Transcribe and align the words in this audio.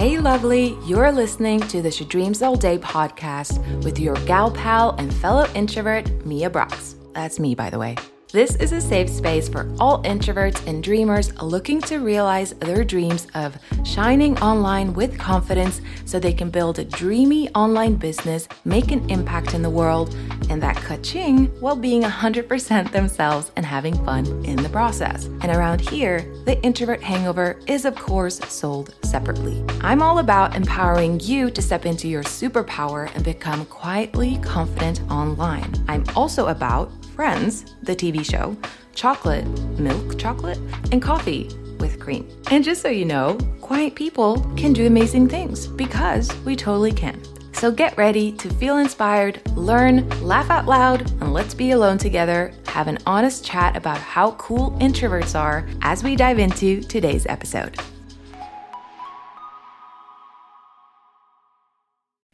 Hey, 0.00 0.18
lovely, 0.18 0.78
you're 0.86 1.12
listening 1.12 1.60
to 1.68 1.82
the 1.82 1.90
She 1.90 2.06
Dreams 2.06 2.40
All 2.40 2.56
Day 2.56 2.78
podcast 2.78 3.84
with 3.84 3.98
your 3.98 4.14
gal 4.24 4.50
pal 4.50 4.92
and 4.96 5.12
fellow 5.12 5.46
introvert, 5.54 6.24
Mia 6.24 6.48
Brox. 6.48 6.96
That's 7.12 7.38
me, 7.38 7.54
by 7.54 7.68
the 7.68 7.78
way. 7.78 7.96
This 8.32 8.54
is 8.56 8.70
a 8.70 8.80
safe 8.80 9.08
space 9.08 9.48
for 9.48 9.68
all 9.80 10.00
introverts 10.04 10.64
and 10.68 10.84
dreamers 10.84 11.36
looking 11.42 11.80
to 11.82 11.98
realize 11.98 12.52
their 12.52 12.84
dreams 12.84 13.26
of 13.34 13.58
shining 13.84 14.38
online 14.38 14.94
with 14.94 15.18
confidence 15.18 15.80
so 16.04 16.20
they 16.20 16.32
can 16.32 16.48
build 16.48 16.78
a 16.78 16.84
dreamy 16.84 17.50
online 17.56 17.96
business, 17.96 18.46
make 18.64 18.92
an 18.92 19.10
impact 19.10 19.52
in 19.52 19.62
the 19.62 19.70
world, 19.70 20.14
and 20.48 20.62
that 20.62 20.76
ka-ching 20.76 21.46
while 21.58 21.74
being 21.74 22.02
100% 22.02 22.92
themselves 22.92 23.50
and 23.56 23.66
having 23.66 23.94
fun 24.04 24.24
in 24.44 24.62
the 24.62 24.68
process. 24.68 25.24
And 25.24 25.46
around 25.46 25.80
here, 25.80 26.20
the 26.44 26.56
introvert 26.62 27.02
hangover 27.02 27.58
is, 27.66 27.84
of 27.84 27.96
course, 27.96 28.38
sold 28.48 28.94
separately. 29.02 29.64
I'm 29.80 30.02
all 30.02 30.20
about 30.20 30.54
empowering 30.54 31.18
you 31.18 31.50
to 31.50 31.60
step 31.60 31.84
into 31.84 32.06
your 32.06 32.22
superpower 32.22 33.12
and 33.16 33.24
become 33.24 33.64
quietly 33.66 34.38
confident 34.38 35.00
online. 35.10 35.74
I'm 35.88 36.04
also 36.14 36.46
about 36.46 36.92
Friends, 37.14 37.76
the 37.82 37.94
TV 37.94 38.24
show, 38.24 38.56
chocolate, 38.94 39.46
milk 39.78 40.18
chocolate, 40.18 40.58
and 40.92 41.02
coffee 41.02 41.50
with 41.78 41.98
cream. 41.98 42.28
And 42.50 42.64
just 42.64 42.82
so 42.82 42.88
you 42.88 43.04
know, 43.04 43.36
quiet 43.60 43.94
people 43.94 44.40
can 44.56 44.72
do 44.72 44.86
amazing 44.86 45.28
things 45.28 45.66
because 45.66 46.34
we 46.38 46.56
totally 46.56 46.92
can. 46.92 47.20
So 47.52 47.70
get 47.70 47.96
ready 47.98 48.32
to 48.32 48.48
feel 48.54 48.78
inspired, 48.78 49.46
learn, 49.56 50.08
laugh 50.22 50.50
out 50.50 50.66
loud, 50.66 51.10
and 51.20 51.32
let's 51.32 51.52
be 51.52 51.72
alone 51.72 51.98
together, 51.98 52.52
have 52.66 52.88
an 52.88 52.98
honest 53.06 53.44
chat 53.44 53.76
about 53.76 53.98
how 53.98 54.32
cool 54.32 54.70
introverts 54.80 55.38
are 55.38 55.68
as 55.82 56.02
we 56.02 56.16
dive 56.16 56.38
into 56.38 56.80
today's 56.80 57.26
episode. 57.26 57.78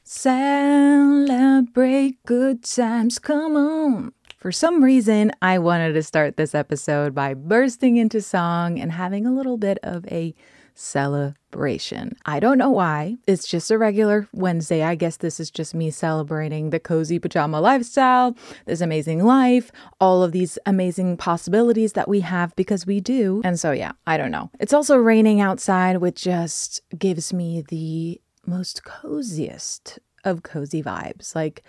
Celebrate 0.05 2.23
good 2.25 2.63
times, 2.63 3.19
come 3.19 3.57
on. 3.57 4.13
For 4.37 4.53
some 4.53 4.85
reason, 4.85 5.33
I 5.41 5.59
wanted 5.59 5.95
to 5.95 6.03
start 6.03 6.37
this 6.37 6.55
episode 6.55 7.15
by 7.15 7.33
bursting 7.33 7.97
into 7.97 8.21
song 8.21 8.79
and 8.79 8.93
having 8.93 9.25
a 9.25 9.33
little 9.33 9.57
bit 9.57 9.79
of 9.83 10.07
a 10.09 10.35
celebration. 10.75 12.15
I 12.27 12.39
don't 12.39 12.59
know 12.59 12.71
why. 12.71 13.17
It's 13.27 13.49
just 13.49 13.71
a 13.71 13.79
regular 13.79 14.29
Wednesday. 14.35 14.83
I 14.83 14.95
guess 14.95 15.17
this 15.17 15.41
is 15.41 15.51
just 15.51 15.75
me 15.75 15.91
celebrating 15.91 16.69
the 16.69 16.79
cozy 16.79 17.19
pajama 17.19 17.63
lifestyle, 17.63 18.37
this 18.67 18.83
amazing 18.83 19.25
life, 19.25 19.73
all 20.03 20.23
of 20.23 20.33
these 20.33 20.59
amazing 20.67 21.17
possibilities 21.17 21.95
that 21.95 22.07
we 22.07 22.21
have 22.21 22.55
because 22.57 22.85
we 22.85 23.01
do. 23.01 23.41
And 23.43 23.59
so, 23.59 23.73
yeah, 23.73 23.93
I 24.07 24.19
don't 24.19 24.31
know. 24.31 24.51
It's 24.61 24.75
also 24.75 24.99
raining 24.99 25.41
outside, 25.41 25.97
which 25.97 26.23
just 26.23 26.83
gives 26.99 27.33
me 27.33 27.65
the 27.67 28.21
most 28.45 28.85
coziest 28.85 29.99
of 30.25 30.43
cozy 30.43 30.83
vibes. 30.83 31.35
Like, 31.35 31.65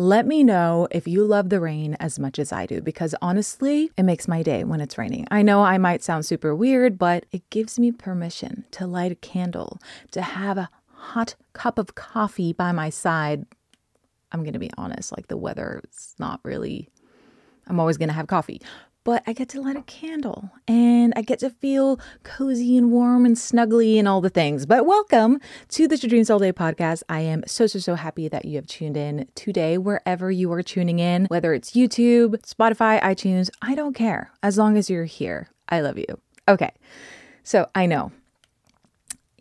let 0.00 0.28
me 0.28 0.44
know 0.44 0.86
if 0.92 1.08
you 1.08 1.24
love 1.24 1.48
the 1.48 1.58
rain 1.58 1.96
as 1.98 2.20
much 2.20 2.38
as 2.38 2.52
I 2.52 2.66
do, 2.66 2.80
because 2.80 3.16
honestly, 3.20 3.90
it 3.96 4.04
makes 4.04 4.28
my 4.28 4.44
day 4.44 4.62
when 4.62 4.80
it's 4.80 4.96
raining. 4.96 5.26
I 5.28 5.42
know 5.42 5.64
I 5.64 5.76
might 5.76 6.04
sound 6.04 6.24
super 6.24 6.54
weird, 6.54 6.98
but 6.98 7.26
it 7.32 7.50
gives 7.50 7.80
me 7.80 7.90
permission 7.90 8.64
to 8.70 8.86
light 8.86 9.10
a 9.10 9.16
candle, 9.16 9.80
to 10.12 10.22
have 10.22 10.56
a 10.56 10.70
hot 10.92 11.34
cup 11.52 11.78
of 11.78 11.96
coffee 11.96 12.52
by 12.52 12.70
my 12.70 12.90
side. 12.90 13.44
I'm 14.30 14.44
going 14.44 14.52
to 14.52 14.60
be 14.60 14.70
honest, 14.78 15.10
like 15.16 15.26
the 15.26 15.36
weather 15.36 15.82
is 15.90 16.14
not 16.18 16.38
really, 16.44 16.88
I'm 17.66 17.80
always 17.80 17.96
going 17.96 18.08
to 18.08 18.14
have 18.14 18.28
coffee 18.28 18.62
but 19.08 19.22
I 19.26 19.32
get 19.32 19.48
to 19.48 19.62
light 19.62 19.74
a 19.74 19.80
candle 19.84 20.50
and 20.68 21.14
I 21.16 21.22
get 21.22 21.38
to 21.38 21.48
feel 21.48 21.98
cozy 22.24 22.76
and 22.76 22.92
warm 22.92 23.24
and 23.24 23.36
snuggly 23.36 23.98
and 23.98 24.06
all 24.06 24.20
the 24.20 24.28
things. 24.28 24.66
But 24.66 24.84
welcome 24.84 25.40
to 25.68 25.88
the 25.88 25.96
She 25.96 26.08
Dreams 26.08 26.28
All 26.28 26.38
Day 26.38 26.52
podcast. 26.52 27.02
I 27.08 27.20
am 27.20 27.42
so, 27.46 27.66
so, 27.66 27.78
so 27.78 27.94
happy 27.94 28.28
that 28.28 28.44
you 28.44 28.56
have 28.56 28.66
tuned 28.66 28.98
in 28.98 29.26
today, 29.34 29.78
wherever 29.78 30.30
you 30.30 30.52
are 30.52 30.62
tuning 30.62 30.98
in, 30.98 31.24
whether 31.30 31.54
it's 31.54 31.72
YouTube, 31.72 32.36
Spotify, 32.42 33.00
iTunes, 33.00 33.48
I 33.62 33.74
don't 33.74 33.94
care. 33.94 34.30
As 34.42 34.58
long 34.58 34.76
as 34.76 34.90
you're 34.90 35.06
here, 35.06 35.48
I 35.70 35.80
love 35.80 35.96
you. 35.96 36.20
Okay, 36.46 36.74
so 37.42 37.66
I 37.74 37.86
know. 37.86 38.12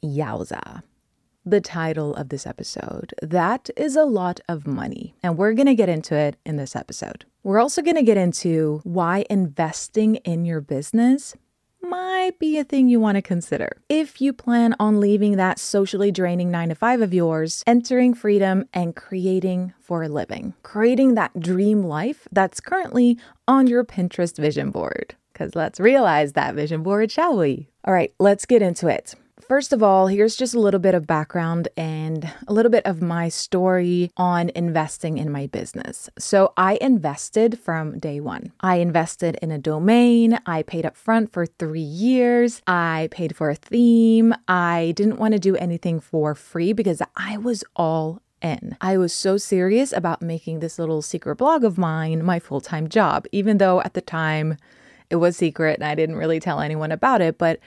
Yowza 0.02 0.82
the 1.48 1.62
title 1.62 2.14
of 2.16 2.28
this 2.28 2.46
episode. 2.46 3.14
That 3.22 3.70
is 3.78 3.96
a 3.96 4.04
lot 4.04 4.42
of 4.50 4.68
money, 4.68 5.16
and 5.24 5.38
we're 5.38 5.54
going 5.54 5.68
to 5.68 5.76
get 5.76 5.88
into 5.88 6.14
it 6.14 6.36
in 6.46 6.58
this 6.58 6.76
episode. 6.76 7.24
We're 7.48 7.62
also 7.62 7.82
going 7.82 7.96
to 7.96 8.04
get 8.04 8.18
into 8.18 8.82
why 8.84 9.24
investing 9.30 10.16
in 10.18 10.44
your 10.44 10.60
business 10.60 11.34
might 11.82 12.38
be 12.40 12.58
a 12.58 12.66
thing 12.66 12.90
you 12.90 13.00
want 13.00 13.16
to 13.16 13.22
consider. 13.22 13.78
If 13.88 14.20
you 14.20 14.34
plan 14.34 14.76
on 14.82 15.00
leaving 15.00 15.38
that 15.38 15.58
socially 15.58 16.12
draining 16.12 16.52
nine 16.52 16.68
to 16.68 16.76
five 16.76 17.00
of 17.00 17.14
yours, 17.14 17.64
entering 17.66 18.14
freedom 18.14 18.66
and 18.74 18.98
creating 18.98 19.72
for 19.80 20.04
a 20.04 20.10
living, 20.10 20.56
creating 20.64 21.16
that 21.16 21.40
dream 21.40 21.84
life 21.84 22.28
that's 22.34 22.60
currently 22.60 23.18
on 23.48 23.66
your 23.66 23.86
Pinterest 23.86 24.36
vision 24.36 24.70
board. 24.70 25.16
Because 25.32 25.56
let's 25.56 25.80
realize 25.80 26.34
that 26.34 26.54
vision 26.54 26.84
board, 26.84 27.14
shall 27.14 27.38
we? 27.38 27.70
All 27.86 27.94
right, 27.94 28.14
let's 28.20 28.46
get 28.46 28.62
into 28.62 28.90
it. 28.90 29.16
First 29.48 29.72
of 29.72 29.82
all, 29.82 30.08
here's 30.08 30.36
just 30.36 30.54
a 30.54 30.60
little 30.60 30.80
bit 30.82 30.94
of 30.94 31.08
background 31.08 31.70
and 31.78 32.30
a 32.50 32.54
little 32.54 32.70
bit 32.70 32.86
of 32.86 33.02
my 33.02 33.30
story 33.30 34.12
on 34.18 34.50
investing 34.50 35.18
in 35.18 35.32
my 35.32 35.48
business. 35.48 36.10
So, 36.20 36.52
I 36.58 36.78
invested 36.82 37.58
from 37.58 37.98
day 37.98 38.20
one. 38.20 38.52
I 38.60 38.78
invested 38.78 39.40
in 39.42 39.52
a 39.52 39.58
domain, 39.58 40.38
I 40.46 40.64
paid 40.64 40.86
up 40.86 40.98
front 40.98 41.32
for 41.32 41.46
three 41.46 41.80
years, 41.80 42.62
I 42.68 43.08
paid 43.10 43.38
for 43.38 43.50
a 43.50 43.56
theme. 43.56 44.36
I 44.50 44.92
didn't 44.98 45.18
want 45.18 45.32
to 45.32 45.40
do 45.40 45.56
anything 45.56 46.02
for 46.02 46.36
free 46.36 46.74
because 46.74 47.02
I 47.16 47.38
was 47.38 47.64
all 47.74 48.22
in. 48.42 48.76
I 48.82 48.98
was 48.98 49.14
so 49.14 49.38
serious 49.38 49.94
about 49.94 50.22
making 50.22 50.60
this 50.60 50.78
little 50.78 51.02
secret 51.02 51.38
blog 51.38 51.64
of 51.64 51.78
mine 51.78 52.22
my 52.22 52.40
full 52.40 52.60
time 52.60 52.90
job, 52.90 53.26
even 53.32 53.60
though 53.60 53.80
at 53.80 53.94
the 53.94 54.02
time 54.02 54.58
it 55.10 55.16
was 55.16 55.38
secret 55.38 55.80
and 55.80 55.86
I 55.86 55.96
didn't 55.96 56.18
really 56.18 56.42
tell 56.42 56.60
anyone 56.60 56.92
about 56.92 57.22
it. 57.22 57.38
But 57.38 57.62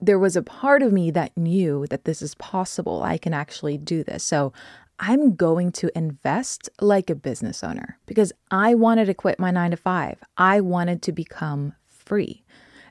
there 0.00 0.18
was 0.18 0.36
a 0.36 0.42
part 0.42 0.82
of 0.82 0.92
me 0.92 1.10
that 1.10 1.36
knew 1.36 1.86
that 1.90 2.04
this 2.04 2.22
is 2.22 2.34
possible. 2.36 3.02
I 3.02 3.18
can 3.18 3.34
actually 3.34 3.78
do 3.78 4.04
this. 4.04 4.22
So 4.22 4.52
I'm 5.00 5.34
going 5.34 5.72
to 5.72 5.90
invest 5.96 6.68
like 6.80 7.10
a 7.10 7.14
business 7.14 7.62
owner 7.62 7.98
because 8.06 8.32
I 8.50 8.74
wanted 8.74 9.06
to 9.06 9.14
quit 9.14 9.38
my 9.38 9.50
nine 9.50 9.70
to 9.70 9.76
five. 9.76 10.18
I 10.36 10.60
wanted 10.60 11.02
to 11.02 11.12
become 11.12 11.74
free. 11.86 12.44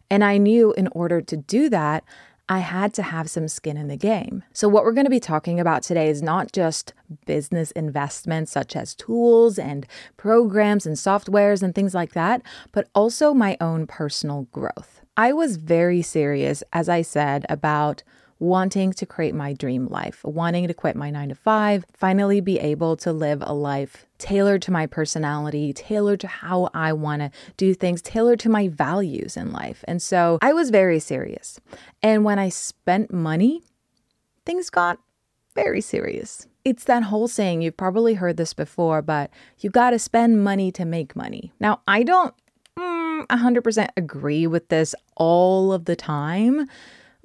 And 0.10 0.24
I 0.24 0.38
knew 0.38 0.74
in 0.74 0.88
order 0.90 1.22
to 1.22 1.38
do 1.38 1.70
that, 1.70 2.04
I 2.50 2.60
had 2.60 2.94
to 2.94 3.04
have 3.04 3.30
some 3.30 3.48
skin 3.48 3.76
in 3.76 3.90
the 3.90 3.98
game. 3.98 4.44
So, 4.54 4.70
what 4.70 4.86
we're 4.86 4.94
going 4.94 5.06
to 5.06 5.12
be 5.12 5.20
talking 5.20 5.60
about 5.60 5.84
today 5.84 6.10
is 6.10 6.22
not 6.22 6.54
just 6.54 6.94
business 7.26 7.72
investments 7.72 8.52
such 8.52 8.76
as 8.76 8.96
tools 8.96 9.60
and 9.60 9.86
programs 10.16 10.86
and 10.86 10.96
softwares 10.96 11.62
and 11.62 11.76
things 11.76 11.94
like 11.94 12.14
that, 12.14 12.42
but 12.72 12.88
also 12.96 13.34
my 13.34 13.58
own 13.60 13.86
personal 13.86 14.48
growth. 14.52 15.02
I 15.18 15.34
was 15.34 15.58
very 15.58 16.02
serious, 16.02 16.64
as 16.72 16.88
I 16.88 17.02
said, 17.02 17.46
about 17.50 18.04
wanting 18.40 18.94
to 18.94 19.06
create 19.06 19.34
my 19.34 19.54
dream 19.54 19.88
life, 19.88 20.24
wanting 20.24 20.68
to 20.68 20.74
quit 20.74 20.96
my 20.96 21.10
nine 21.10 21.30
to 21.30 21.36
five, 21.36 21.86
finally 21.94 22.40
be 22.42 22.60
able 22.60 22.96
to 22.98 23.12
live 23.12 23.42
a 23.46 23.54
life 23.54 24.06
tailored 24.18 24.62
to 24.64 24.72
my 24.72 24.86
personality, 24.86 25.74
tailored 25.74 26.20
to 26.20 26.28
how 26.28 26.70
I 26.74 26.94
want 26.94 27.22
to 27.22 27.32
do 27.58 27.74
things, 27.74 28.02
tailored 28.02 28.40
to 28.42 28.50
my 28.50 28.68
values 28.68 29.38
in 29.38 29.52
life. 29.52 29.84
And 29.88 30.02
so 30.02 30.40
I 30.42 30.54
was 30.54 30.70
very 30.70 31.00
serious. 31.00 31.60
And 32.02 32.24
when 32.24 32.40
I 32.40 32.50
spent 32.50 33.14
money, 33.14 33.64
things 34.46 34.70
got 34.70 35.00
very 35.56 35.82
serious. 35.82 36.48
It's 36.64 36.84
that 36.84 37.04
whole 37.04 37.28
saying, 37.28 37.62
you've 37.62 37.78
probably 37.78 38.16
heard 38.16 38.38
this 38.38 38.54
before, 38.54 39.02
but 39.02 39.32
you 39.60 39.70
got 39.70 39.92
to 39.92 40.00
spend 40.00 40.44
money 40.44 40.72
to 40.74 40.86
make 40.86 41.16
money. 41.16 41.54
Now, 41.60 41.82
I 41.88 42.04
don't 42.04 42.34
mm, 42.78 43.26
100% 43.28 43.90
agree 43.98 44.48
with 44.48 44.68
this 44.70 44.94
all 45.16 45.74
of 45.74 45.86
the 45.86 45.96
time, 45.96 46.68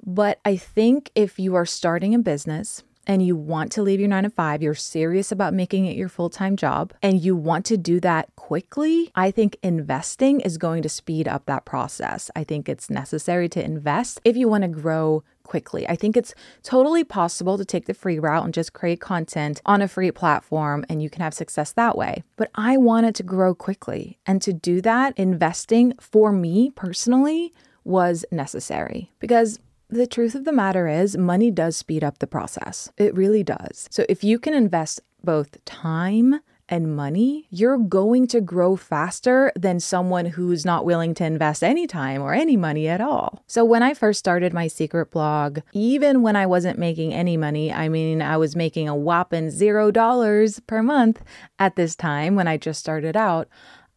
but 0.05 0.39
I 0.45 0.57
think 0.57 1.11
if 1.15 1.39
you 1.39 1.55
are 1.55 1.65
starting 1.65 2.13
a 2.13 2.19
business, 2.19 2.83
and 3.05 3.25
you 3.25 3.35
want 3.35 3.71
to 3.73 3.81
leave 3.81 3.99
your 3.99 4.09
nine 4.09 4.23
to 4.23 4.29
five, 4.29 4.61
you're 4.61 4.73
serious 4.73 5.31
about 5.31 5.53
making 5.53 5.85
it 5.85 5.97
your 5.97 6.09
full 6.09 6.29
time 6.29 6.55
job, 6.55 6.93
and 7.01 7.21
you 7.21 7.35
want 7.35 7.65
to 7.65 7.77
do 7.77 7.99
that 7.99 8.33
quickly, 8.35 9.11
I 9.15 9.31
think 9.31 9.57
investing 9.61 10.41
is 10.41 10.57
going 10.57 10.83
to 10.83 10.89
speed 10.89 11.27
up 11.27 11.45
that 11.45 11.65
process. 11.65 12.31
I 12.35 12.43
think 12.43 12.69
it's 12.69 12.89
necessary 12.89 13.49
to 13.49 13.63
invest 13.63 14.21
if 14.23 14.37
you 14.37 14.47
want 14.47 14.63
to 14.63 14.67
grow 14.69 15.23
quickly. 15.43 15.87
I 15.87 15.95
think 15.95 16.15
it's 16.15 16.33
totally 16.61 17.03
possible 17.03 17.57
to 17.57 17.65
take 17.65 17.85
the 17.85 17.93
free 17.93 18.17
route 18.17 18.45
and 18.45 18.53
just 18.53 18.71
create 18.71 19.01
content 19.01 19.61
on 19.65 19.81
a 19.81 19.89
free 19.89 20.11
platform 20.11 20.85
and 20.87 21.03
you 21.03 21.09
can 21.09 21.21
have 21.21 21.33
success 21.33 21.73
that 21.73 21.97
way. 21.97 22.23
But 22.37 22.49
I 22.55 22.77
wanted 22.77 23.13
to 23.15 23.23
grow 23.23 23.53
quickly. 23.53 24.17
And 24.25 24.41
to 24.41 24.53
do 24.53 24.79
that, 24.81 25.17
investing 25.17 25.93
for 25.99 26.31
me 26.31 26.71
personally 26.71 27.53
was 27.83 28.23
necessary 28.31 29.11
because 29.19 29.59
the 29.93 30.07
truth 30.07 30.35
of 30.35 30.45
the 30.45 30.51
matter 30.51 30.87
is, 30.87 31.17
money 31.17 31.51
does 31.51 31.77
speed 31.77 32.03
up 32.03 32.19
the 32.19 32.27
process. 32.27 32.91
It 32.97 33.15
really 33.15 33.43
does. 33.43 33.87
So 33.91 34.05
if 34.09 34.23
you 34.23 34.39
can 34.39 34.53
invest 34.53 35.01
both 35.23 35.63
time 35.65 36.39
and 36.69 36.95
money, 36.95 37.45
you're 37.49 37.77
going 37.77 38.25
to 38.27 38.41
grow 38.41 38.75
faster 38.75 39.51
than 39.55 39.79
someone 39.79 40.25
who's 40.25 40.65
not 40.65 40.85
willing 40.85 41.13
to 41.15 41.25
invest 41.25 41.63
any 41.63 41.85
time 41.85 42.21
or 42.21 42.33
any 42.33 42.57
money 42.57 42.87
at 42.87 43.01
all. 43.01 43.43
So, 43.47 43.65
when 43.65 43.83
I 43.83 43.93
first 43.93 44.19
started 44.19 44.53
my 44.53 44.67
secret 44.67 45.11
blog, 45.11 45.59
even 45.73 46.21
when 46.21 46.35
I 46.35 46.45
wasn't 46.45 46.79
making 46.79 47.13
any 47.13 47.37
money, 47.37 47.71
I 47.71 47.89
mean, 47.89 48.21
I 48.21 48.37
was 48.37 48.55
making 48.55 48.87
a 48.87 48.95
whopping 48.95 49.49
zero 49.51 49.91
dollars 49.91 50.59
per 50.61 50.81
month 50.81 51.21
at 51.59 51.75
this 51.75 51.95
time 51.95 52.35
when 52.35 52.47
I 52.47 52.57
just 52.57 52.79
started 52.79 53.17
out. 53.17 53.49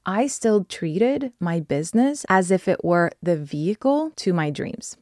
I 0.04 0.26
still 0.26 0.64
treated 0.64 1.32
my 1.40 1.60
business 1.60 2.26
as 2.28 2.50
if 2.50 2.68
it 2.68 2.84
were 2.84 3.10
the 3.22 3.36
vehicle 3.36 4.10
to 4.16 4.32
my 4.32 4.50
dreams 4.50 4.96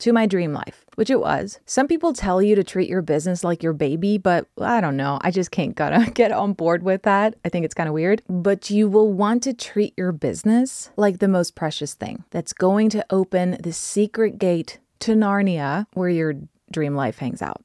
to 0.00 0.12
my 0.12 0.26
dream 0.26 0.52
life, 0.52 0.84
which 0.96 1.10
it 1.10 1.20
was. 1.20 1.60
Some 1.66 1.86
people 1.88 2.12
tell 2.12 2.42
you 2.42 2.54
to 2.54 2.64
treat 2.64 2.88
your 2.88 3.02
business 3.02 3.44
like 3.44 3.62
your 3.62 3.72
baby, 3.72 4.18
but 4.18 4.46
I 4.60 4.80
don't 4.80 4.96
know. 4.96 5.18
I 5.22 5.30
just 5.30 5.50
can't 5.50 5.74
gotta 5.74 6.10
get 6.14 6.32
on 6.32 6.52
board 6.52 6.82
with 6.82 7.02
that. 7.02 7.36
I 7.44 7.48
think 7.48 7.64
it's 7.64 7.74
kind 7.74 7.88
of 7.88 7.94
weird. 7.94 8.22
But 8.28 8.70
you 8.70 8.88
will 8.88 9.12
want 9.12 9.42
to 9.44 9.54
treat 9.54 9.94
your 9.96 10.12
business 10.12 10.90
like 10.96 11.18
the 11.18 11.28
most 11.28 11.54
precious 11.54 11.94
thing 11.94 12.24
that's 12.30 12.52
going 12.52 12.90
to 12.90 13.04
open 13.10 13.56
the 13.60 13.72
secret 13.72 14.38
gate 14.38 14.78
to 15.00 15.12
Narnia 15.12 15.86
where 15.94 16.08
your 16.08 16.34
dream 16.70 16.94
life 16.94 17.18
hangs 17.18 17.42
out 17.42 17.62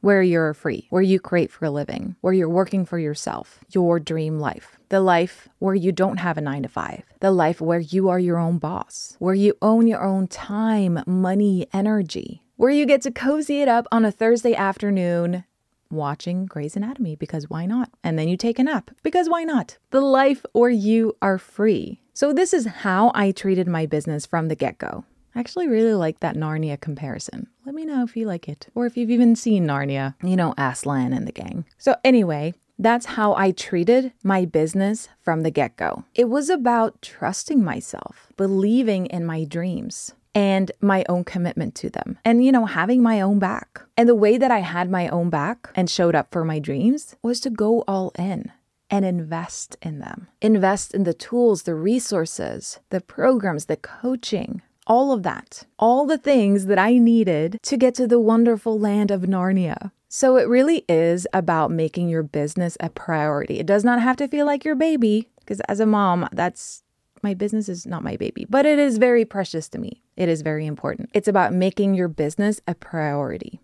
where 0.00 0.22
you're 0.22 0.54
free, 0.54 0.86
where 0.90 1.02
you 1.02 1.20
create 1.20 1.50
for 1.50 1.64
a 1.64 1.70
living, 1.70 2.16
where 2.20 2.32
you're 2.32 2.48
working 2.48 2.84
for 2.84 2.98
yourself, 2.98 3.60
your 3.70 4.00
dream 4.00 4.38
life, 4.38 4.78
the 4.88 5.00
life 5.00 5.48
where 5.58 5.74
you 5.74 5.92
don't 5.92 6.18
have 6.18 6.38
a 6.38 6.40
nine 6.40 6.62
to 6.62 6.68
five, 6.68 7.02
the 7.20 7.30
life 7.30 7.60
where 7.60 7.80
you 7.80 8.08
are 8.08 8.18
your 8.18 8.38
own 8.38 8.58
boss, 8.58 9.16
where 9.18 9.34
you 9.34 9.54
own 9.62 9.86
your 9.86 10.02
own 10.02 10.26
time, 10.26 11.02
money, 11.06 11.66
energy, 11.72 12.42
where 12.56 12.70
you 12.70 12.86
get 12.86 13.02
to 13.02 13.10
cozy 13.10 13.60
it 13.62 13.68
up 13.68 13.86
on 13.92 14.04
a 14.04 14.12
Thursday 14.12 14.54
afternoon 14.54 15.44
watching 15.90 16.46
Grey's 16.46 16.76
Anatomy 16.76 17.16
because 17.16 17.50
why 17.50 17.66
not? 17.66 17.90
And 18.02 18.18
then 18.18 18.28
you 18.28 18.36
take 18.36 18.58
a 18.58 18.64
nap 18.64 18.90
because 19.02 19.28
why 19.28 19.44
not? 19.44 19.78
The 19.90 20.00
life 20.00 20.44
where 20.52 20.70
you 20.70 21.16
are 21.20 21.38
free. 21.38 22.00
So, 22.12 22.32
this 22.32 22.52
is 22.52 22.66
how 22.66 23.12
I 23.14 23.32
treated 23.32 23.66
my 23.66 23.86
business 23.86 24.26
from 24.26 24.48
the 24.48 24.54
get 24.54 24.78
go. 24.78 25.04
I 25.34 25.40
actually 25.40 25.68
really 25.68 25.94
like 25.94 26.20
that 26.20 26.36
Narnia 26.36 26.80
comparison. 26.80 27.48
Let 27.64 27.74
me 27.74 27.84
know 27.84 28.02
if 28.02 28.16
you 28.16 28.26
like 28.26 28.48
it, 28.48 28.68
or 28.74 28.86
if 28.86 28.96
you've 28.96 29.10
even 29.10 29.36
seen 29.36 29.66
Narnia, 29.66 30.14
you 30.22 30.36
know, 30.36 30.54
Aslan 30.58 31.12
and 31.12 31.26
the 31.26 31.32
gang. 31.32 31.64
So, 31.78 31.96
anyway, 32.04 32.54
that's 32.78 33.06
how 33.06 33.34
I 33.34 33.50
treated 33.50 34.12
my 34.24 34.44
business 34.44 35.08
from 35.20 35.42
the 35.42 35.50
get 35.50 35.76
go. 35.76 36.04
It 36.14 36.28
was 36.28 36.48
about 36.48 37.02
trusting 37.02 37.62
myself, 37.62 38.32
believing 38.36 39.06
in 39.06 39.24
my 39.24 39.44
dreams, 39.44 40.14
and 40.34 40.70
my 40.80 41.04
own 41.08 41.24
commitment 41.24 41.74
to 41.76 41.90
them, 41.90 42.18
and, 42.24 42.44
you 42.44 42.52
know, 42.52 42.66
having 42.66 43.02
my 43.02 43.20
own 43.20 43.38
back. 43.38 43.82
And 43.96 44.08
the 44.08 44.14
way 44.14 44.38
that 44.38 44.50
I 44.50 44.60
had 44.60 44.90
my 44.90 45.08
own 45.08 45.28
back 45.28 45.70
and 45.74 45.90
showed 45.90 46.14
up 46.14 46.32
for 46.32 46.44
my 46.44 46.58
dreams 46.58 47.16
was 47.22 47.40
to 47.40 47.50
go 47.50 47.82
all 47.86 48.12
in 48.18 48.50
and 48.88 49.04
invest 49.04 49.76
in 49.82 49.98
them. 49.98 50.28
Invest 50.40 50.94
in 50.94 51.04
the 51.04 51.14
tools, 51.14 51.62
the 51.62 51.74
resources, 51.74 52.80
the 52.90 53.00
programs, 53.00 53.66
the 53.66 53.76
coaching, 53.76 54.62
all 54.86 55.12
of 55.12 55.22
that, 55.22 55.64
all 55.78 56.06
the 56.06 56.18
things 56.18 56.66
that 56.66 56.78
I 56.78 56.98
needed 56.98 57.58
to 57.62 57.76
get 57.76 57.94
to 57.96 58.06
the 58.06 58.20
wonderful 58.20 58.78
land 58.78 59.10
of 59.10 59.22
Narnia. 59.22 59.92
So 60.08 60.36
it 60.36 60.48
really 60.48 60.84
is 60.88 61.26
about 61.32 61.70
making 61.70 62.08
your 62.08 62.22
business 62.22 62.76
a 62.80 62.90
priority. 62.90 63.60
It 63.60 63.66
does 63.66 63.84
not 63.84 64.02
have 64.02 64.16
to 64.16 64.28
feel 64.28 64.46
like 64.46 64.64
your 64.64 64.74
baby, 64.74 65.28
because 65.38 65.60
as 65.68 65.80
a 65.80 65.86
mom, 65.86 66.28
that's 66.32 66.82
my 67.22 67.34
business 67.34 67.68
is 67.68 67.86
not 67.86 68.02
my 68.02 68.16
baby, 68.16 68.46
but 68.48 68.66
it 68.66 68.78
is 68.78 68.98
very 68.98 69.24
precious 69.24 69.68
to 69.68 69.78
me. 69.78 70.02
It 70.16 70.28
is 70.28 70.42
very 70.42 70.66
important. 70.66 71.10
It's 71.14 71.28
about 71.28 71.52
making 71.52 71.94
your 71.94 72.08
business 72.08 72.60
a 72.66 72.74
priority 72.74 73.60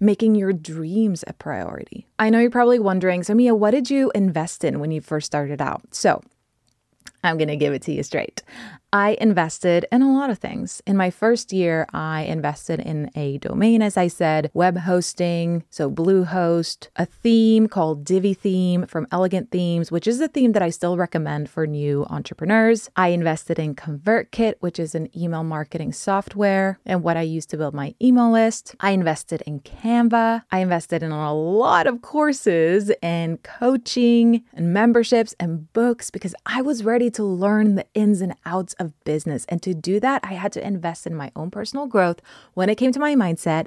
making 0.00 0.34
your 0.34 0.52
dreams 0.52 1.24
a 1.26 1.32
priority. 1.32 2.06
I 2.18 2.30
know 2.30 2.38
you're 2.38 2.50
probably 2.50 2.78
wondering, 2.78 3.22
so 3.22 3.34
Mia, 3.34 3.54
what 3.54 3.72
did 3.72 3.90
you 3.90 4.10
invest 4.14 4.64
in 4.64 4.80
when 4.80 4.90
you 4.90 5.00
first 5.00 5.26
started 5.26 5.60
out? 5.60 5.94
So 5.94 6.22
I'm 7.24 7.36
going 7.36 7.48
to 7.48 7.56
give 7.56 7.72
it 7.72 7.82
to 7.82 7.92
you 7.92 8.02
straight. 8.02 8.42
I 8.92 9.18
invested 9.20 9.84
in 9.92 10.00
a 10.00 10.12
lot 10.12 10.30
of 10.30 10.38
things. 10.38 10.82
In 10.86 10.96
my 10.96 11.10
first 11.10 11.52
year, 11.52 11.86
I 11.92 12.22
invested 12.22 12.80
in 12.80 13.10
a 13.14 13.36
domain, 13.38 13.82
as 13.82 13.98
I 13.98 14.08
said, 14.08 14.50
web 14.54 14.78
hosting, 14.78 15.64
so 15.68 15.90
Bluehost, 15.90 16.88
a 16.96 17.04
theme 17.04 17.68
called 17.68 18.04
Divi 18.04 18.32
Theme 18.32 18.86
from 18.86 19.06
Elegant 19.12 19.50
Themes, 19.50 19.92
which 19.92 20.06
is 20.06 20.20
a 20.22 20.28
theme 20.28 20.52
that 20.52 20.62
I 20.62 20.70
still 20.70 20.96
recommend 20.96 21.50
for 21.50 21.66
new 21.66 22.06
entrepreneurs. 22.08 22.88
I 22.96 23.08
invested 23.08 23.58
in 23.58 23.74
ConvertKit, 23.74 24.54
which 24.60 24.78
is 24.78 24.94
an 24.94 25.10
email 25.14 25.44
marketing 25.44 25.92
software 25.92 26.78
and 26.86 27.02
what 27.02 27.18
I 27.18 27.22
use 27.22 27.44
to 27.46 27.58
build 27.58 27.74
my 27.74 27.94
email 28.00 28.30
list. 28.30 28.74
I 28.80 28.92
invested 28.92 29.42
in 29.42 29.60
Canva. 29.60 30.44
I 30.50 30.60
invested 30.60 31.02
in 31.02 31.10
a 31.10 31.34
lot 31.34 31.86
of 31.86 32.00
courses 32.00 32.90
and 33.02 33.42
coaching 33.42 34.44
and 34.54 34.72
memberships 34.72 35.34
and 35.38 35.70
books 35.74 36.10
because 36.10 36.34
I 36.46 36.62
was 36.62 36.84
ready 36.84 37.10
to 37.10 37.22
learn 37.22 37.74
the 37.74 37.84
ins 37.92 38.22
and 38.22 38.34
outs 38.46 38.74
of 38.78 38.98
business. 39.04 39.44
And 39.48 39.62
to 39.62 39.74
do 39.74 40.00
that, 40.00 40.20
I 40.24 40.34
had 40.34 40.52
to 40.52 40.66
invest 40.66 41.06
in 41.06 41.14
my 41.14 41.30
own 41.36 41.50
personal 41.50 41.86
growth 41.86 42.20
when 42.54 42.68
it 42.68 42.76
came 42.76 42.92
to 42.92 43.00
my 43.00 43.14
mindset. 43.14 43.66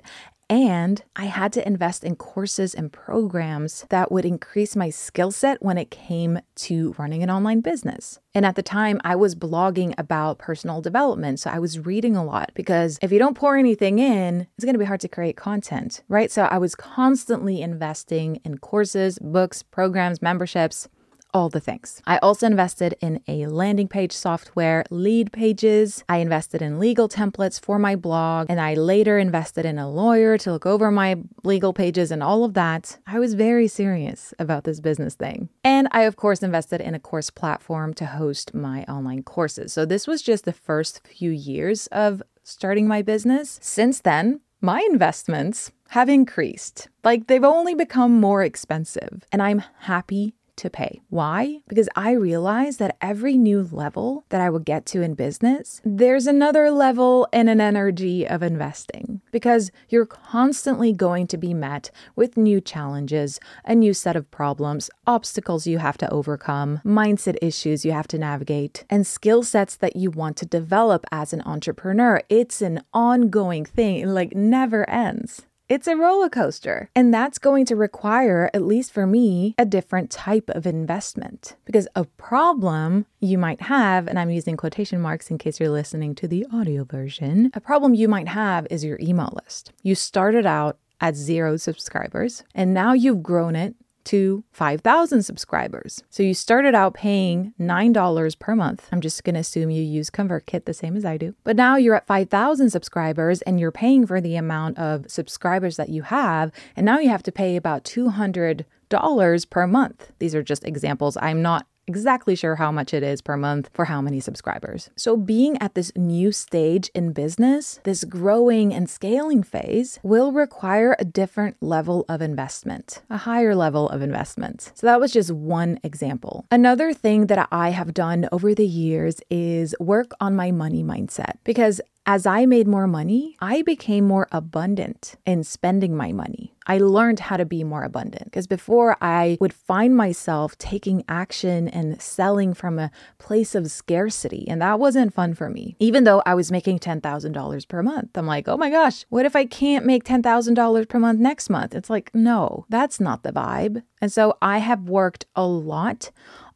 And 0.52 1.02
I 1.16 1.26
had 1.26 1.54
to 1.54 1.66
invest 1.66 2.04
in 2.04 2.18
courses 2.18 2.74
and 2.76 2.92
programs 2.92 3.86
that 3.88 4.12
would 4.12 4.26
increase 4.26 4.76
my 4.76 4.90
skill 4.90 5.32
set 5.32 5.64
when 5.64 5.78
it 5.78 5.90
came 5.90 6.40
to 6.56 6.94
running 6.98 7.24
an 7.24 7.30
online 7.30 7.62
business. 7.62 8.20
And 8.36 8.46
at 8.46 8.58
the 8.58 8.62
time, 8.62 9.00
I 9.06 9.16
was 9.16 9.34
blogging 9.34 9.94
about 9.98 10.40
personal 10.40 10.82
development. 10.82 11.40
So 11.40 11.52
I 11.52 11.60
was 11.60 11.80
reading 11.80 12.18
a 12.18 12.26
lot 12.26 12.52
because 12.54 13.00
if 13.02 13.14
you 13.14 13.18
don't 13.18 13.38
pour 13.38 13.56
anything 13.56 14.00
in, 14.00 14.46
it's 14.58 14.66
going 14.66 14.76
to 14.76 14.80
be 14.80 14.84
hard 14.84 15.00
to 15.00 15.08
create 15.08 15.38
content, 15.38 16.04
right? 16.10 16.30
So 16.30 16.44
I 16.44 16.58
was 16.58 16.76
constantly 16.76 17.62
investing 17.62 18.42
in 18.44 18.58
courses, 18.58 19.20
books, 19.20 19.64
programs, 19.64 20.22
memberships 20.22 20.90
all 21.34 21.50
the 21.50 21.60
things. 21.60 22.02
I 22.06 22.18
also 22.18 22.46
invested 22.46 22.96
in 23.02 23.22
a 23.28 23.48
landing 23.48 23.88
page 23.88 24.12
software, 24.12 24.84
Leadpages. 24.92 26.04
I 26.10 26.18
invested 26.18 26.62
in 26.62 26.80
legal 26.80 27.08
templates 27.08 27.60
for 27.60 27.80
my 27.80 27.96
blog, 27.96 28.48
and 28.50 28.60
I 28.60 28.74
later 28.74 29.18
invested 29.18 29.66
in 29.66 29.78
a 29.78 29.90
lawyer 29.90 30.38
to 30.40 30.52
look 30.52 30.66
over 30.66 30.92
my 30.92 31.18
legal 31.44 31.74
pages 31.74 32.12
and 32.12 32.22
all 32.22 32.44
of 32.44 32.54
that. 32.56 33.00
I 33.08 33.20
was 33.20 33.34
very 33.34 33.68
serious 33.68 34.34
about 34.40 34.64
this 34.64 34.80
business 34.80 35.16
thing. 35.16 35.50
And 35.64 35.88
I, 35.92 36.04
of 36.04 36.16
course, 36.16 36.44
invested 36.44 36.82
in 36.82 36.96
a 36.96 37.00
course 37.00 37.30
platform 37.30 37.94
to 37.96 38.06
host 38.06 38.54
my 38.54 38.84
online 38.84 39.24
courses. 39.24 39.74
So 39.74 39.86
this 39.86 40.08
was 40.08 40.22
just 40.22 40.46
the 40.46 40.54
first 40.54 41.08
few 41.08 41.32
years 41.32 41.88
of 41.88 42.22
starting 42.44 42.88
my 42.88 43.02
business. 43.02 43.60
Since 43.62 44.02
then, 44.02 44.42
my 44.62 44.86
investments 44.92 45.72
have 45.90 46.08
increased. 46.08 46.88
Like 47.04 47.28
they've 47.28 47.44
only 47.44 47.76
become 47.76 48.20
more 48.20 48.44
expensive, 48.44 49.24
and 49.32 49.42
I'm 49.42 49.64
happy 49.80 50.36
to 50.62 50.70
pay. 50.70 51.02
Why? 51.10 51.62
Because 51.68 51.90
I 51.96 52.12
realized 52.12 52.80
that 52.80 52.98
every 53.02 53.38
new 53.38 53.68
level 53.72 54.24
that 54.30 54.42
I 54.42 54.50
would 54.50 54.66
get 54.66 54.86
to 54.88 55.02
in 55.02 55.16
business, 55.16 55.82
there's 55.84 56.28
another 56.28 56.72
level 56.72 57.28
and 57.34 57.50
an 57.50 57.60
energy 57.60 58.28
of 58.28 58.42
investing 58.42 59.22
because 59.32 59.72
you're 59.90 60.06
constantly 60.06 60.94
going 60.94 61.28
to 61.28 61.38
be 61.38 61.54
met 61.54 61.92
with 62.16 62.38
new 62.38 62.62
challenges, 62.62 63.40
a 63.66 63.76
new 63.76 63.94
set 63.94 64.16
of 64.16 64.30
problems, 64.32 64.90
obstacles 65.08 65.68
you 65.68 65.80
have 65.80 65.98
to 65.98 66.10
overcome, 66.12 66.80
mindset 66.86 67.38
issues 67.42 67.84
you 67.84 67.92
have 67.92 68.08
to 68.08 68.18
navigate, 68.18 68.86
and 68.90 69.06
skill 69.08 69.44
sets 69.44 69.76
that 69.76 69.96
you 69.96 70.12
want 70.12 70.38
to 70.38 70.46
develop 70.46 71.06
as 71.12 71.34
an 71.34 71.42
entrepreneur. 71.42 72.22
It's 72.30 72.62
an 72.62 72.84
ongoing 72.94 73.66
thing, 73.66 73.98
it 74.02 74.08
like 74.08 74.36
never 74.36 74.90
ends. 74.90 75.42
It's 75.72 75.88
a 75.88 75.96
roller 75.96 76.28
coaster. 76.28 76.90
And 76.94 77.14
that's 77.14 77.38
going 77.38 77.64
to 77.68 77.78
require, 77.78 78.52
at 78.54 78.62
least 78.62 78.92
for 78.92 79.08
me, 79.08 79.56
a 79.58 79.64
different 79.64 80.12
type 80.12 80.50
of 80.50 80.66
investment. 80.66 81.56
Because 81.64 81.88
a 81.96 82.04
problem 82.04 83.06
you 83.22 83.38
might 83.38 83.62
have, 83.62 84.10
and 84.10 84.20
I'm 84.20 84.30
using 84.32 84.58
quotation 84.58 85.00
marks 85.00 85.32
in 85.32 85.38
case 85.38 85.62
you're 85.62 85.70
listening 85.70 86.14
to 86.16 86.28
the 86.28 86.46
audio 86.52 86.84
version, 86.84 87.52
a 87.54 87.62
problem 87.62 87.94
you 87.94 88.10
might 88.10 88.28
have 88.28 88.68
is 88.70 88.84
your 88.84 89.00
email 89.00 89.32
list. 89.42 89.72
You 89.82 89.96
started 89.96 90.46
out 90.46 90.78
at 91.00 91.16
zero 91.16 91.56
subscribers, 91.56 92.44
and 92.54 92.74
now 92.74 92.92
you've 92.92 93.24
grown 93.24 93.56
it 93.56 93.74
to 94.06 94.44
5,000 94.52 95.24
subscribers. 95.24 96.04
So 96.10 96.24
you 96.24 96.34
started 96.34 96.76
out 96.76 96.94
paying 96.94 97.54
$9 97.60 98.40
per 98.40 98.56
month. 98.56 98.88
I'm 98.92 99.02
just 99.02 99.24
going 99.24 99.36
to 99.36 99.42
assume 99.42 99.70
you 99.70 99.84
use 99.84 100.10
ConvertKit 100.10 100.66
the 100.66 100.74
same 100.74 100.96
as 100.96 101.06
I 101.06 101.18
do. 101.18 101.36
But 101.44 101.56
now 101.56 101.76
you're 101.76 101.96
at 101.96 102.08
5,000 102.08 102.70
subscribers 102.70 103.42
and 103.44 103.60
you're 103.60 103.72
paying 103.72 104.06
for 104.06 104.22
the 104.22 104.36
amount 104.36 104.78
of 104.78 105.10
subscribers 105.10 105.78
that 105.78 105.90
you 105.90 106.04
have. 106.04 106.52
And 106.76 106.86
now 106.86 107.00
you 107.00 107.10
have 107.10 107.24
to 107.24 107.32
pay 107.32 107.56
about 107.56 107.84
200 107.84 108.66
dollars 108.92 109.46
per 109.46 109.66
month. 109.66 110.12
These 110.20 110.36
are 110.36 110.44
just 110.44 110.66
examples. 110.66 111.18
I'm 111.20 111.42
not 111.42 111.66
exactly 111.92 112.36
sure 112.38 112.56
how 112.56 112.72
much 112.72 112.94
it 112.94 113.04
is 113.04 113.22
per 113.22 113.36
month 113.36 113.70
for 113.74 113.86
how 113.86 114.02
many 114.02 114.22
subscribers. 114.22 114.90
So, 114.96 115.18
being 115.18 115.58
at 115.58 115.76
this 115.76 115.92
new 115.98 116.32
stage 116.32 116.90
in 116.96 117.12
business, 117.12 117.82
this 117.84 118.06
growing 118.06 118.74
and 118.74 118.90
scaling 118.90 119.44
phase 119.44 120.00
will 120.02 120.32
require 120.32 120.96
a 120.98 121.04
different 121.04 121.58
level 121.60 122.06
of 122.08 122.22
investment, 122.22 123.02
a 123.10 123.18
higher 123.18 123.56
level 123.56 123.90
of 123.90 124.02
investment. 124.02 124.72
So, 124.74 124.88
that 124.88 125.02
was 125.02 125.12
just 125.12 125.32
one 125.32 125.80
example. 125.84 126.46
Another 126.50 126.94
thing 126.94 127.28
that 127.28 127.50
I 127.52 127.72
have 127.72 127.94
done 127.94 128.30
over 128.32 128.56
the 128.56 128.66
years 128.66 129.20
is 129.30 129.76
work 129.80 130.12
on 130.22 130.34
my 130.34 130.52
money 130.52 130.84
mindset 130.84 131.34
because 131.44 131.82
as 132.12 132.26
I 132.26 132.46
made 132.46 132.68
more 132.68 132.88
money, 132.88 133.38
I 133.40 133.62
became 133.62 134.06
more 134.06 134.28
abundant 134.34 135.16
in 135.26 135.46
spending 135.46 135.96
my 135.96 136.12
money. 136.12 136.54
I 136.68 136.78
learned 136.78 137.22
how 137.22 137.38
to 137.38 137.46
be 137.46 137.64
more 137.64 137.84
abundant 137.84 138.26
because 138.26 138.48
before 138.48 138.98
I 139.02 139.38
would 139.40 139.54
find 139.54 139.96
myself 139.96 140.58
taking 140.58 141.06
action 141.08 141.70
and 141.70 142.02
selling 142.02 142.54
from 142.54 142.80
a 142.80 142.92
place 143.18 143.56
of 143.56 143.72
scarcity, 143.72 144.46
and 144.50 144.62
that 144.62 144.78
wasn't 144.78 145.14
fun 145.14 145.36
for 145.36 145.50
me. 145.50 145.78
Even 145.80 146.04
though 146.04 146.22
I 146.26 146.36
was 146.36 146.52
making 146.52 146.80
$10,000 146.80 147.68
per 147.70 147.82
month, 147.82 148.10
I'm 148.18 148.28
like, 148.28 148.50
oh 148.50 148.58
my 148.58 148.70
gosh, 148.70 149.06
what 149.08 149.26
if 149.26 149.34
I 149.34 149.46
can't 149.46 149.86
make 149.86 150.04
$10,000 150.04 150.90
per 150.90 151.00
month 151.00 151.20
next 151.22 151.50
month? 151.50 151.74
It's 151.74 151.90
like, 151.90 152.14
no, 152.14 152.66
that's 152.68 153.00
not 153.00 153.24
the 153.24 153.32
vibe. 153.32 153.84
And 154.02 154.12
so 154.12 154.38
I 154.42 154.58
have 154.58 154.90
worked 154.90 155.28
a 155.34 155.46
lot 155.46 156.12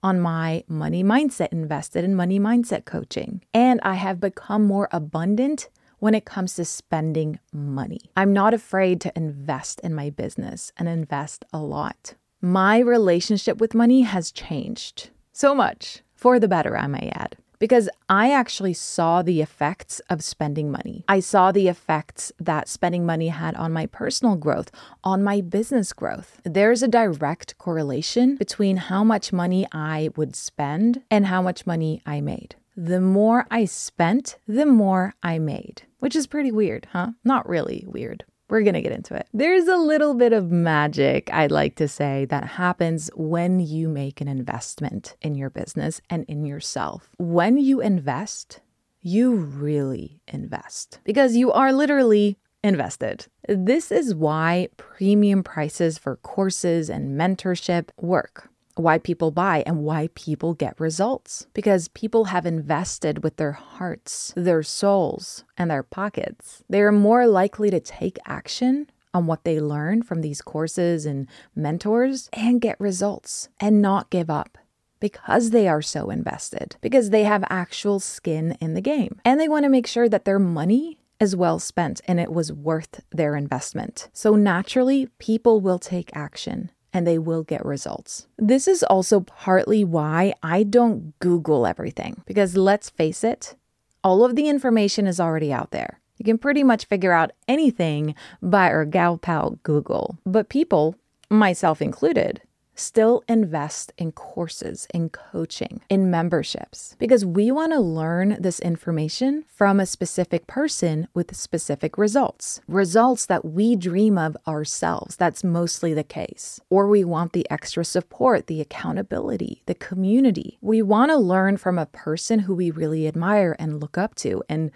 on 0.06 0.22
my 0.22 0.64
money 0.68 1.04
mindset, 1.04 1.52
invested 1.52 2.04
in 2.04 2.14
money 2.14 2.40
mindset 2.40 2.86
coaching, 2.86 3.42
and 3.56 3.80
I 3.82 3.96
have 3.96 4.20
become 4.20 4.64
more 4.64 4.88
abundant 4.92 5.68
when 5.98 6.14
it 6.14 6.26
comes 6.26 6.54
to 6.56 6.66
spending 6.66 7.40
money. 7.52 8.02
I'm 8.16 8.32
not 8.32 8.54
afraid 8.54 9.02
to 9.02 9.18
invest 9.18 9.80
in 9.80 9.96
my 9.96 10.12
business 10.12 10.72
and 10.78 10.88
invest 10.88 11.44
a 11.52 11.58
lot. 11.58 12.14
My 12.40 12.78
relationship 12.78 13.60
with 13.60 13.74
money 13.74 14.04
has 14.04 14.32
changed 14.32 15.10
so 15.32 15.56
much 15.56 16.04
for 16.14 16.40
the 16.40 16.48
better, 16.48 16.78
I 16.78 16.86
may 16.86 17.10
add 17.16 17.38
because 17.60 17.90
I 18.10 18.32
actually 18.32 18.74
saw 18.74 19.22
the 19.22 19.42
effects 19.42 20.00
of 20.10 20.24
spending 20.24 20.72
money. 20.72 21.04
I 21.08 21.20
saw 21.20 21.52
the 21.52 21.68
effects 21.68 22.32
that 22.40 22.70
spending 22.70 23.06
money 23.06 23.30
had 23.30 23.56
on 23.56 23.72
my 23.72 23.86
personal 23.86 24.36
growth, 24.36 24.72
on 25.04 25.24
my 25.24 25.42
business 25.42 25.94
growth. 25.94 26.42
There's 26.44 26.84
a 26.84 26.88
direct 26.88 27.58
correlation 27.58 28.36
between 28.36 28.78
how 28.78 29.04
much 29.04 29.34
money 29.34 29.68
I 29.72 30.10
would 30.16 30.36
spend 30.36 31.02
and 31.10 31.28
how 31.28 31.42
much 31.42 31.66
money 31.66 32.02
I 32.06 32.22
made. 32.22 32.56
The 32.78 33.00
more 33.00 33.48
I 33.50 33.66
spent, 33.66 34.38
the 34.48 34.66
more 34.66 35.14
I 35.24 35.40
made, 35.40 35.84
which 36.00 36.16
is 36.16 36.28
pretty 36.28 36.52
weird, 36.52 36.88
huh? 36.92 37.12
Not 37.24 37.48
really 37.48 37.86
weird. 37.88 38.26
We're 38.48 38.62
going 38.62 38.76
to 38.76 38.82
get 38.82 38.92
into 38.92 39.16
it. 39.16 39.28
There's 39.34 39.68
a 39.68 39.78
little 39.78 40.14
bit 40.14 40.32
of 40.32 40.52
magic, 40.52 41.30
I'd 41.34 41.52
like 41.52 41.76
to 41.76 41.88
say, 41.88 42.26
that 42.26 42.46
happens 42.46 43.10
when 43.16 43.60
you 43.60 43.88
make 43.88 44.22
an 44.22 44.28
investment 44.28 45.16
in 45.22 45.36
your 45.36 45.50
business 45.50 46.00
and 46.10 46.26
in 46.26 46.46
yourself. 46.46 47.10
When 47.18 47.58
you 47.58 47.82
invest, 47.82 48.62
you 49.02 49.36
really 49.36 50.22
invest 50.28 51.00
because 51.04 51.36
you 51.36 51.52
are 51.52 51.74
literally 51.74 52.38
invested. 52.64 53.28
This 53.48 53.92
is 53.92 54.16
why 54.16 54.70
premium 54.78 55.44
prices 55.44 55.98
for 55.98 56.16
courses 56.18 56.90
and 56.90 57.20
mentorship 57.20 57.90
work 57.98 58.50
why 58.76 58.98
people 58.98 59.32
buy 59.32 59.64
and 59.66 59.84
why 59.84 60.10
people 60.16 60.54
get 60.54 60.80
results. 60.80 61.48
Because 61.54 61.88
people 61.90 62.26
have 62.26 62.46
invested 62.46 63.24
with 63.24 63.38
their 63.38 63.54
hearts, 63.54 64.34
their 64.36 64.64
souls, 64.64 65.44
and 65.58 65.72
their 65.72 65.84
pockets. 65.84 66.64
They 66.70 66.82
are 66.82 66.92
more 66.92 67.28
likely 67.28 67.70
to 67.70 67.80
take 67.80 68.18
action 68.26 68.90
on 69.14 69.28
what 69.28 69.46
they 69.46 69.62
learn 69.62 70.04
from 70.04 70.22
these 70.22 70.42
courses 70.42 71.06
and 71.06 71.28
mentors 71.56 72.30
and 72.34 72.60
get 72.60 72.80
results 72.80 73.48
and 73.60 73.82
not 73.82 74.10
give 74.10 74.30
up 74.30 74.58
because 75.00 75.52
they 75.52 75.68
are 75.68 75.82
so 75.82 76.10
invested, 76.10 76.76
because 76.82 77.10
they 77.12 77.24
have 77.24 77.44
actual 77.50 78.00
skin 78.00 78.58
in 78.60 78.74
the 78.74 78.82
game. 78.82 79.20
And 79.24 79.40
they 79.40 79.48
want 79.48 79.64
to 79.64 79.70
make 79.70 79.88
sure 79.88 80.10
that 80.10 80.26
their 80.26 80.40
money 80.40 80.98
is 81.20 81.36
well 81.36 81.60
spent 81.60 82.02
and 82.08 82.20
it 82.20 82.32
was 82.32 82.52
worth 82.52 83.02
their 83.12 83.36
investment. 83.36 84.10
So 84.14 84.36
naturally, 84.36 85.08
people 85.20 85.62
will 85.62 85.80
take 85.80 86.10
action 86.14 86.72
and 86.96 87.06
they 87.06 87.18
will 87.18 87.44
get 87.44 87.66
results. 87.66 88.26
This 88.38 88.70
is 88.70 88.82
also 88.82 89.20
partly 89.20 89.84
why 89.84 90.34
I 90.42 90.64
don't 90.64 91.14
Google 91.20 91.68
everything, 91.68 92.24
because 92.26 92.56
let's 92.56 92.90
face 92.90 93.22
it, 93.22 93.56
all 94.02 94.24
of 94.24 94.38
the 94.38 94.48
information 94.48 95.06
is 95.06 95.20
already 95.20 95.52
out 95.52 95.72
there. 95.72 96.00
You 96.18 96.24
can 96.24 96.38
pretty 96.38 96.64
much 96.64 96.86
figure 96.86 97.12
out 97.12 97.32
anything 97.50 98.16
by 98.42 98.70
our 98.70 98.86
gal 98.86 99.18
pal 99.18 99.60
Google. 99.64 100.18
But 100.26 100.48
people, 100.48 100.96
myself 101.30 101.82
included, 101.82 102.42
still 102.76 103.24
invest 103.28 103.94
in 103.98 104.12
courses, 104.12 104.88
in 104.94 105.10
coaching, 105.10 105.82
in 105.90 106.12
memberships, 106.12 106.96
because 107.00 107.26
we 107.26 107.52
want 107.52 107.72
to 107.72 107.80
learn 107.80 108.38
this 108.40 108.60
information 108.60 109.46
from 109.48 109.80
a 109.80 109.86
specific 109.86 110.46
person 110.48 111.08
with 111.14 111.36
specific 111.36 111.98
results, 111.98 112.62
results 112.68 113.26
that 113.26 113.46
we 113.46 113.76
dream 113.76 114.18
of 114.18 114.38
ourselves. 114.48 115.16
That's 115.16 115.44
mostly 115.44 115.94
the 115.94 116.04
case. 116.04 116.60
Or 116.70 116.88
we 116.88 117.04
want 117.04 117.34
the 117.34 117.50
extra 117.50 117.86
support, 117.86 118.48
the 118.48 118.62
accountability, 118.62 119.64
the 119.66 119.76
community. 119.76 120.58
We 120.62 120.82
want 120.82 121.12
to 121.12 121.18
learn 121.18 121.58
from 121.58 121.80
a 121.80 121.86
person 121.88 122.40
who 122.40 122.56
we 122.56 122.72
really 122.72 123.08
admire 123.08 123.56
and 123.58 123.80
look 123.80 123.98
up 123.98 124.16
to 124.16 124.44
and 124.50 124.72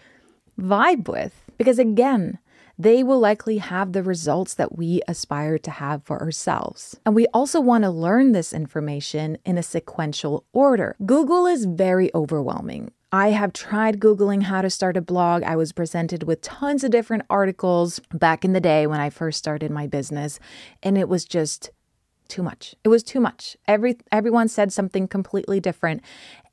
vibe 0.59 1.07
with. 1.07 1.33
Because 1.57 1.79
again, 1.79 2.39
they 2.79 3.03
will 3.03 3.19
likely 3.19 3.57
have 3.57 3.91
the 3.91 4.01
results 4.01 4.53
that 4.53 4.77
we 4.77 5.01
aspire 5.05 5.57
to 5.57 5.69
have 5.69 6.01
for 6.03 6.21
ourselves. 6.21 6.97
And 7.05 7.13
we 7.13 7.27
also 7.33 7.59
want 7.59 7.83
to 7.83 7.89
learn 7.89 8.31
this 8.31 8.53
information 8.53 9.37
in 9.43 9.57
a 9.57 9.63
sequential 9.63 10.45
order. 10.53 10.95
Google 11.05 11.45
is 11.45 11.65
very 11.65 12.09
overwhelming. 12.15 12.91
I 13.11 13.31
have 13.31 13.51
tried 13.53 13.99
Googling 13.99 14.43
how 14.43 14.61
to 14.61 14.69
start 14.69 14.95
a 14.95 15.01
blog. 15.01 15.43
I 15.43 15.57
was 15.57 15.73
presented 15.73 16.23
with 16.23 16.41
tons 16.41 16.83
of 16.83 16.91
different 16.91 17.23
articles 17.29 17.99
back 18.13 18.45
in 18.45 18.53
the 18.53 18.61
day 18.61 18.87
when 18.87 19.01
I 19.01 19.09
first 19.09 19.39
started 19.39 19.71
my 19.71 19.87
business, 19.87 20.39
and 20.81 20.97
it 20.97 21.09
was 21.09 21.25
just 21.25 21.71
too 22.27 22.43
much. 22.43 22.75
It 22.83 22.89
was 22.89 23.01
too 23.01 23.19
much. 23.19 23.57
Every 23.67 23.97
everyone 24.11 24.47
said 24.47 24.71
something 24.71 25.07
completely 25.07 25.59
different, 25.59 26.03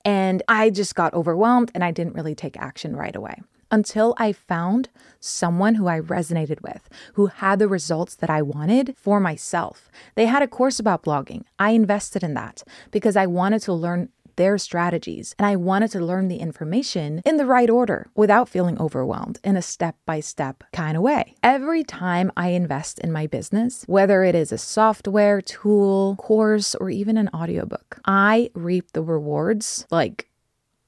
and 0.03 0.43
I 0.49 0.71
just 0.71 0.95
got 0.95 1.13
overwhelmed 1.13 1.71
and 1.75 1.85
I 1.85 1.91
didn't 1.91 2.15
really 2.15 2.35
take 2.35 2.57
action 2.57 2.97
right 2.97 3.15
away 3.15 3.43
until 3.71 4.15
I 4.19 4.33
found 4.33 4.89
someone 5.21 5.75
who 5.75 5.87
I 5.87 6.01
resonated 6.01 6.63
with, 6.63 6.89
who 7.15 7.27
had 7.27 7.59
the 7.59 7.69
results 7.69 8.15
that 8.17 8.31
I 8.31 8.43
wanted 8.43 8.95
for 8.97 9.21
myself. 9.21 9.91
They 10.15 10.27
had 10.27 10.43
a 10.43 10.49
course 10.49 10.79
about 10.79 11.03
blogging. 11.03 11.45
I 11.59 11.71
invested 11.71 12.23
in 12.23 12.35
that 12.35 12.63
because 12.91 13.17
I 13.17 13.27
wanted 13.27 13.63
to 13.63 13.73
learn 13.73 14.11
their 14.37 14.59
strategies 14.59 15.35
and 15.39 15.47
I 15.47 15.57
wanted 15.57 15.91
to 15.93 16.05
learn 16.05 16.29
the 16.29 16.37
information 16.37 17.23
in 17.25 17.37
the 17.39 17.47
right 17.47 17.69
order 17.69 18.09
without 18.15 18.49
feeling 18.49 18.79
overwhelmed 18.79 19.41
in 19.43 19.57
a 19.57 19.63
step 19.63 19.97
by 20.05 20.21
step 20.21 20.63
kind 20.73 20.97
of 20.97 21.03
way. 21.03 21.35
Every 21.43 21.83
time 21.83 22.31
I 22.37 22.49
invest 22.49 22.99
in 22.99 23.13
my 23.13 23.27
business, 23.27 23.85
whether 23.87 24.23
it 24.23 24.35
is 24.35 24.53
a 24.53 24.59
software, 24.59 25.41
tool, 25.41 26.17
course, 26.17 26.75
or 26.75 26.91
even 26.91 27.17
an 27.17 27.31
audiobook, 27.35 27.99
I 28.05 28.51
reap 28.55 28.93
the 28.93 29.03
rewards 29.03 29.87
like 29.91 30.29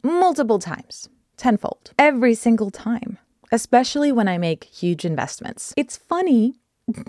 multiple 0.02 0.58
times 0.58 1.08
tenfold 1.38 1.92
every 1.98 2.34
single 2.34 2.70
time, 2.70 3.18
especially 3.50 4.12
when 4.12 4.28
I 4.28 4.36
make 4.36 4.64
huge 4.64 5.04
investments. 5.04 5.72
It's 5.76 5.96
funny. 5.96 6.54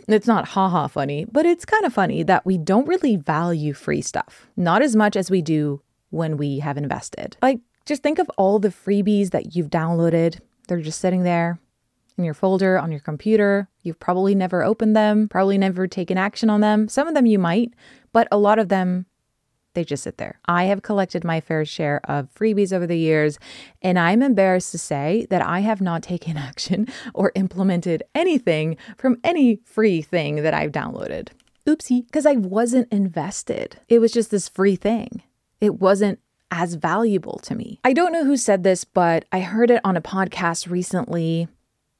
It's 0.08 0.28
not 0.28 0.50
haha 0.50 0.88
funny, 0.88 1.26
but 1.26 1.46
it's 1.46 1.66
kind 1.66 1.86
of 1.86 1.94
funny 1.94 2.24
that 2.24 2.46
we 2.46 2.58
don't 2.58 2.88
really 2.88 3.16
value 3.16 3.74
free 3.74 4.02
stuff, 4.02 4.48
not 4.56 4.82
as 4.82 4.96
much 4.96 5.16
as 5.16 5.32
we 5.32 5.42
do 5.42 5.82
when 6.10 6.38
we 6.38 6.60
have 6.60 6.78
invested. 6.78 7.38
Like, 7.42 7.60
just 7.86 8.04
think 8.04 8.20
of 8.20 8.30
all 8.38 8.60
the 8.60 8.70
freebies 8.70 9.32
that 9.32 9.56
you've 9.56 9.70
downloaded. 9.70 10.40
They're 10.68 10.82
just 10.82 11.00
sitting 11.00 11.24
there 11.24 11.60
in 12.18 12.26
your 12.26 12.34
folder 12.34 12.78
on 12.78 12.92
your 12.92 13.00
computer. 13.00 13.70
You've 13.82 14.00
probably 14.00 14.36
never 14.36 14.64
opened 14.64 14.96
them, 14.96 15.30
probably 15.30 15.58
never 15.58 15.88
taken 15.88 16.18
action 16.18 16.50
on 16.50 16.62
them. 16.62 16.90
Some 16.90 17.08
of 17.08 17.16
them 17.16 17.26
you 17.26 17.40
might, 17.40 17.74
but 18.12 18.28
a 18.32 18.38
lot 18.38 18.60
of 18.60 18.70
them 18.70 19.06
they 19.80 19.86
just 19.86 20.04
sit 20.04 20.18
there. 20.18 20.40
I 20.46 20.66
have 20.66 20.82
collected 20.82 21.24
my 21.24 21.40
fair 21.40 21.64
share 21.64 22.02
of 22.04 22.34
freebies 22.34 22.74
over 22.74 22.86
the 22.86 22.98
years, 22.98 23.40
and 23.82 23.98
I'm 23.98 24.22
embarrassed 24.22 24.72
to 24.74 24.78
say 24.78 25.26
that 25.30 25.42
I 25.42 25.62
have 25.62 25.80
not 25.80 26.04
taken 26.04 26.36
action 26.50 26.88
or 27.14 27.32
implemented 27.36 28.04
anything 28.14 28.76
from 28.98 29.20
any 29.24 29.62
free 29.64 30.02
thing 30.02 30.44
that 30.44 30.54
I've 30.54 30.74
downloaded. 30.74 31.30
Oopsie, 31.66 32.06
because 32.06 32.26
I 32.26 32.34
wasn't 32.34 32.92
invested. 32.92 33.80
It 33.88 34.00
was 34.00 34.12
just 34.12 34.32
this 34.32 34.50
free 34.50 34.76
thing. 34.76 35.24
It 35.62 35.80
wasn't 35.80 36.20
as 36.52 36.74
valuable 36.74 37.40
to 37.44 37.56
me. 37.56 37.80
I 37.86 37.94
don't 37.94 38.12
know 38.12 38.26
who 38.26 38.36
said 38.36 38.64
this, 38.64 38.84
but 38.84 39.24
I 39.32 39.40
heard 39.40 39.72
it 39.72 39.82
on 39.86 39.96
a 39.96 40.02
podcast 40.02 40.70
recently. 40.70 41.48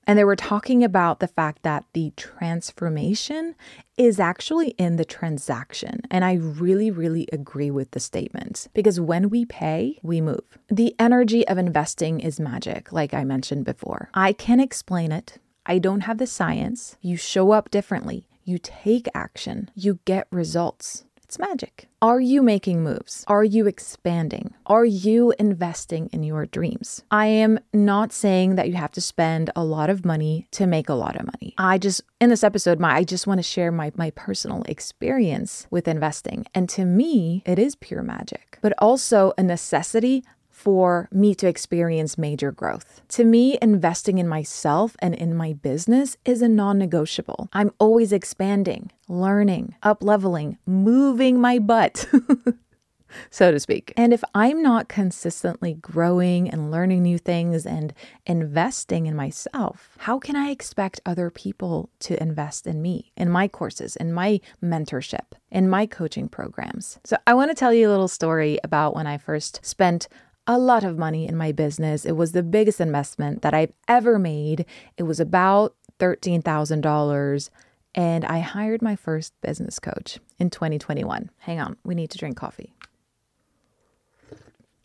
And 0.10 0.18
they 0.18 0.24
were 0.24 0.36
talking 0.36 0.84
about 0.84 1.20
the 1.20 1.28
fact 1.28 1.62
that 1.62 1.86
the 1.94 2.12
transformation 2.18 3.54
is 3.96 4.20
actually 4.20 4.70
in 4.70 4.96
the 4.96 5.06
transaction. 5.06 6.02
And 6.10 6.26
I 6.26 6.34
really, 6.34 6.90
really 6.90 7.28
agree 7.32 7.70
with 7.70 7.92
the 7.92 8.00
statement 8.00 8.70
because 8.74 9.00
when 9.00 9.30
we 9.30 9.46
pay, 9.46 10.00
we 10.02 10.20
move. 10.20 10.58
The 10.68 10.96
energy 10.98 11.48
of 11.48 11.60
investing 11.60 12.22
is 12.22 12.40
magic, 12.40 12.92
like 12.92 13.14
I 13.14 13.24
mentioned 13.24 13.66
before. 13.66 14.10
I 14.16 14.34
can 14.34 14.60
explain 14.60 15.12
it. 15.12 15.38
I 15.68 15.78
don't 15.78 16.02
have 16.02 16.18
the 16.18 16.26
science. 16.26 16.98
You 17.04 17.16
show 17.16 17.52
up 17.52 17.70
differently. 17.70 18.26
You 18.44 18.58
take 18.58 19.08
action. 19.14 19.70
You 19.76 20.00
get 20.06 20.26
results. 20.32 21.06
It's 21.30 21.38
magic. 21.38 21.88
Are 22.02 22.20
you 22.20 22.42
making 22.42 22.82
moves? 22.82 23.24
Are 23.28 23.44
you 23.44 23.68
expanding? 23.68 24.56
Are 24.66 24.84
you 24.84 25.32
investing 25.38 26.10
in 26.12 26.24
your 26.24 26.48
dreams? 26.48 27.04
I 27.12 27.28
am 27.28 27.60
not 27.72 28.12
saying 28.12 28.56
that 28.56 28.68
you 28.68 28.74
have 28.74 28.94
to 28.94 29.02
spend 29.02 29.52
a 29.56 29.64
lot 29.64 29.92
of 29.92 30.04
money 30.04 30.48
to 30.54 30.66
make 30.66 30.90
a 30.90 30.96
lot 30.96 31.16
of 31.16 31.28
money. 31.28 31.54
I 31.60 31.78
just, 31.78 32.02
in 32.20 32.32
this 32.32 32.44
episode, 32.44 32.80
my, 32.80 32.96
I 32.96 33.04
just 33.04 33.28
want 33.28 33.38
to 33.38 33.44
share 33.44 33.72
my, 33.72 33.92
my 33.96 34.10
personal 34.10 34.64
experience 34.64 35.68
with 35.70 35.88
investing. 35.88 36.48
And 36.56 36.68
to 36.70 36.84
me, 36.84 37.44
it 37.46 37.60
is 37.60 37.76
pure 37.76 38.02
magic, 38.02 38.58
but 38.64 38.74
also 38.80 39.32
a 39.38 39.44
necessity 39.44 40.24
for 40.60 41.08
me 41.10 41.34
to 41.34 41.48
experience 41.48 42.18
major 42.18 42.52
growth. 42.52 43.02
To 43.08 43.24
me, 43.24 43.58
investing 43.62 44.18
in 44.18 44.28
myself 44.28 44.98
and 45.00 45.16
in 45.16 45.34
my 45.34 45.54
business 45.54 46.18
is 46.26 46.42
a 46.42 46.50
non 46.50 46.78
negotiable. 46.78 47.48
I'm 47.54 47.72
always 47.80 48.12
expanding, 48.12 48.92
learning, 49.08 49.76
up 49.84 50.04
leveling, 50.04 50.58
moving 50.66 51.40
my 51.40 51.60
butt. 51.60 52.10
so 53.30 53.52
to 53.52 53.60
speak. 53.60 53.94
And 53.96 54.14
if 54.14 54.22
I'm 54.36 54.62
not 54.62 54.90
consistently 54.90 55.76
growing 55.76 56.50
and 56.50 56.72
learning 56.72 57.04
new 57.04 57.18
things 57.18 57.66
and 57.66 57.94
investing 58.26 59.06
in 59.06 59.16
myself, 59.16 59.96
how 60.00 60.20
can 60.20 60.36
I 60.36 60.50
expect 60.50 61.00
other 61.06 61.30
people 61.30 61.90
to 62.02 62.22
invest 62.22 62.68
in 62.68 62.82
me, 62.82 63.12
in 63.16 63.30
my 63.30 63.48
courses, 63.48 63.96
in 63.96 64.14
my 64.14 64.42
mentorship, 64.62 65.34
in 65.50 65.70
my 65.70 65.86
coaching 65.86 66.28
programs? 66.28 67.00
So 67.06 67.18
I 67.26 67.34
want 67.34 67.50
to 67.50 67.56
tell 67.56 67.74
you 67.74 67.88
a 67.88 67.92
little 67.92 68.08
story 68.08 68.60
about 68.64 68.94
when 68.94 69.08
I 69.08 69.18
first 69.18 69.66
spent 69.66 70.10
a 70.50 70.58
lot 70.58 70.84
of 70.84 70.98
money 70.98 71.28
in 71.28 71.38
my 71.38 71.52
business. 71.52 72.06
It 72.06 72.14
was 72.14 72.32
the 72.32 72.42
biggest 72.42 72.82
investment 72.82 73.44
that 73.44 73.54
I've 73.54 73.72
ever 73.88 74.18
made. 74.18 74.66
It 74.98 75.04
was 75.04 75.20
about 75.20 75.76
$13,000 76.00 77.50
and 77.94 78.26
I 78.26 78.40
hired 78.40 78.82
my 78.82 78.96
first 78.96 79.34
business 79.42 79.78
coach 79.78 80.18
in 80.40 80.50
2021. 80.50 81.30
Hang 81.38 81.60
on, 81.60 81.78
we 81.84 81.94
need 81.94 82.10
to 82.10 82.18
drink 82.18 82.36
coffee. 82.36 82.74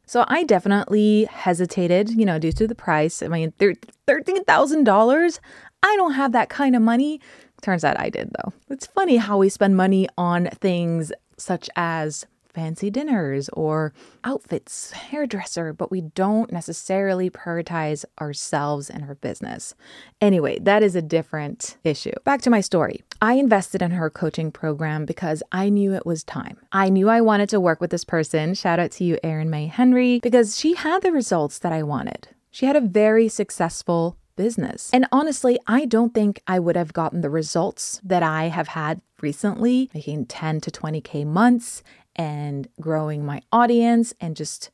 So 0.04 0.26
I 0.28 0.44
definitely 0.44 1.24
hesitated, 1.30 2.10
you 2.10 2.26
know, 2.26 2.38
due 2.38 2.52
to 2.52 2.68
the 2.68 2.74
price. 2.74 3.22
I 3.22 3.28
mean, 3.28 3.52
$13,000? 3.52 5.38
I 5.82 5.96
don't 5.96 6.12
have 6.12 6.32
that 6.32 6.50
kind 6.50 6.76
of 6.76 6.82
money. 6.82 7.22
Turns 7.62 7.84
out 7.84 7.98
I 7.98 8.10
did, 8.10 8.30
though. 8.36 8.52
It's 8.68 8.86
funny 8.86 9.16
how 9.16 9.38
we 9.38 9.48
spend 9.48 9.78
money 9.78 10.08
on 10.18 10.50
things 10.60 11.10
such 11.38 11.70
as 11.74 12.26
fancy 12.54 12.90
dinners 12.90 13.48
or 13.52 13.92
outfits, 14.22 14.92
hairdresser, 14.92 15.72
but 15.72 15.90
we 15.90 16.00
don't 16.00 16.52
necessarily 16.52 17.28
prioritize 17.28 18.04
ourselves 18.20 18.88
and 18.88 19.04
our 19.04 19.16
business. 19.16 19.74
Anyway, 20.20 20.58
that 20.60 20.82
is 20.82 20.94
a 20.94 21.02
different 21.02 21.76
issue. 21.84 22.12
Back 22.24 22.42
to 22.42 22.50
my 22.50 22.60
story. 22.60 23.02
I 23.20 23.34
invested 23.34 23.82
in 23.82 23.90
her 23.90 24.10
coaching 24.10 24.52
program 24.52 25.04
because 25.04 25.42
I 25.52 25.68
knew 25.68 25.92
it 25.94 26.06
was 26.06 26.24
time. 26.24 26.56
I 26.72 26.88
knew 26.88 27.08
I 27.08 27.20
wanted 27.20 27.48
to 27.50 27.60
work 27.60 27.80
with 27.80 27.90
this 27.90 28.04
person. 28.04 28.54
Shout 28.54 28.78
out 28.78 28.92
to 28.92 29.04
you, 29.04 29.18
Erin 29.22 29.50
May 29.50 29.66
Henry, 29.66 30.20
because 30.22 30.58
she 30.58 30.74
had 30.74 31.02
the 31.02 31.12
results 31.12 31.58
that 31.58 31.72
I 31.72 31.82
wanted. 31.82 32.28
She 32.50 32.66
had 32.66 32.76
a 32.76 32.80
very 32.80 33.28
successful 33.28 34.16
business. 34.36 34.90
And 34.92 35.06
honestly, 35.12 35.58
I 35.66 35.84
don't 35.84 36.14
think 36.14 36.42
I 36.46 36.58
would 36.58 36.76
have 36.76 36.92
gotten 36.92 37.20
the 37.20 37.30
results 37.30 38.00
that 38.04 38.22
I 38.22 38.44
have 38.44 38.68
had 38.68 39.00
recently, 39.20 39.90
making 39.94 40.26
10 40.26 40.60
to 40.62 40.70
20K 40.70 41.26
months 41.26 41.82
and 42.16 42.68
growing 42.80 43.24
my 43.24 43.42
audience 43.52 44.14
and 44.20 44.36
just 44.36 44.70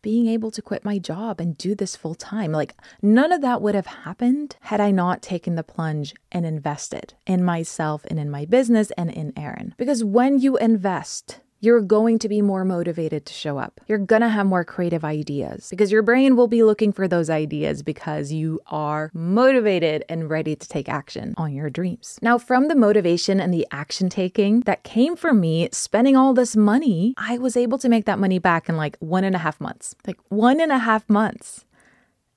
being 0.00 0.28
able 0.28 0.50
to 0.50 0.62
quit 0.62 0.84
my 0.84 0.98
job 0.98 1.40
and 1.40 1.58
do 1.58 1.74
this 1.74 1.96
full 1.96 2.14
time. 2.14 2.52
Like, 2.52 2.74
none 3.02 3.32
of 3.32 3.40
that 3.42 3.60
would 3.60 3.74
have 3.74 3.86
happened 3.86 4.56
had 4.60 4.80
I 4.80 4.90
not 4.90 5.22
taken 5.22 5.56
the 5.56 5.64
plunge 5.64 6.14
and 6.30 6.46
invested 6.46 7.14
in 7.26 7.44
myself 7.44 8.04
and 8.06 8.18
in 8.18 8.30
my 8.30 8.44
business 8.44 8.92
and 8.96 9.10
in 9.10 9.32
Erin. 9.36 9.74
Because 9.76 10.04
when 10.04 10.38
you 10.38 10.56
invest, 10.56 11.40
you're 11.60 11.80
going 11.80 12.18
to 12.20 12.28
be 12.28 12.40
more 12.40 12.64
motivated 12.64 13.26
to 13.26 13.32
show 13.32 13.58
up. 13.58 13.80
You're 13.86 13.98
going 13.98 14.22
to 14.22 14.28
have 14.28 14.46
more 14.46 14.64
creative 14.64 15.04
ideas 15.04 15.68
because 15.70 15.90
your 15.90 16.02
brain 16.02 16.36
will 16.36 16.46
be 16.46 16.62
looking 16.62 16.92
for 16.92 17.08
those 17.08 17.28
ideas 17.28 17.82
because 17.82 18.32
you 18.32 18.60
are 18.68 19.10
motivated 19.12 20.04
and 20.08 20.30
ready 20.30 20.54
to 20.54 20.68
take 20.68 20.88
action 20.88 21.34
on 21.36 21.52
your 21.52 21.70
dreams. 21.70 22.18
Now, 22.22 22.38
from 22.38 22.68
the 22.68 22.74
motivation 22.74 23.40
and 23.40 23.52
the 23.52 23.66
action 23.70 24.08
taking 24.08 24.60
that 24.60 24.84
came 24.84 25.16
from 25.16 25.40
me 25.40 25.68
spending 25.72 26.16
all 26.16 26.34
this 26.34 26.56
money, 26.56 27.14
I 27.16 27.38
was 27.38 27.56
able 27.56 27.78
to 27.78 27.88
make 27.88 28.04
that 28.06 28.18
money 28.18 28.38
back 28.38 28.68
in 28.68 28.76
like 28.76 28.96
one 29.00 29.24
and 29.24 29.34
a 29.34 29.38
half 29.38 29.60
months. 29.60 29.94
Like 30.06 30.18
one 30.28 30.60
and 30.60 30.72
a 30.72 30.78
half 30.78 31.08
months. 31.08 31.64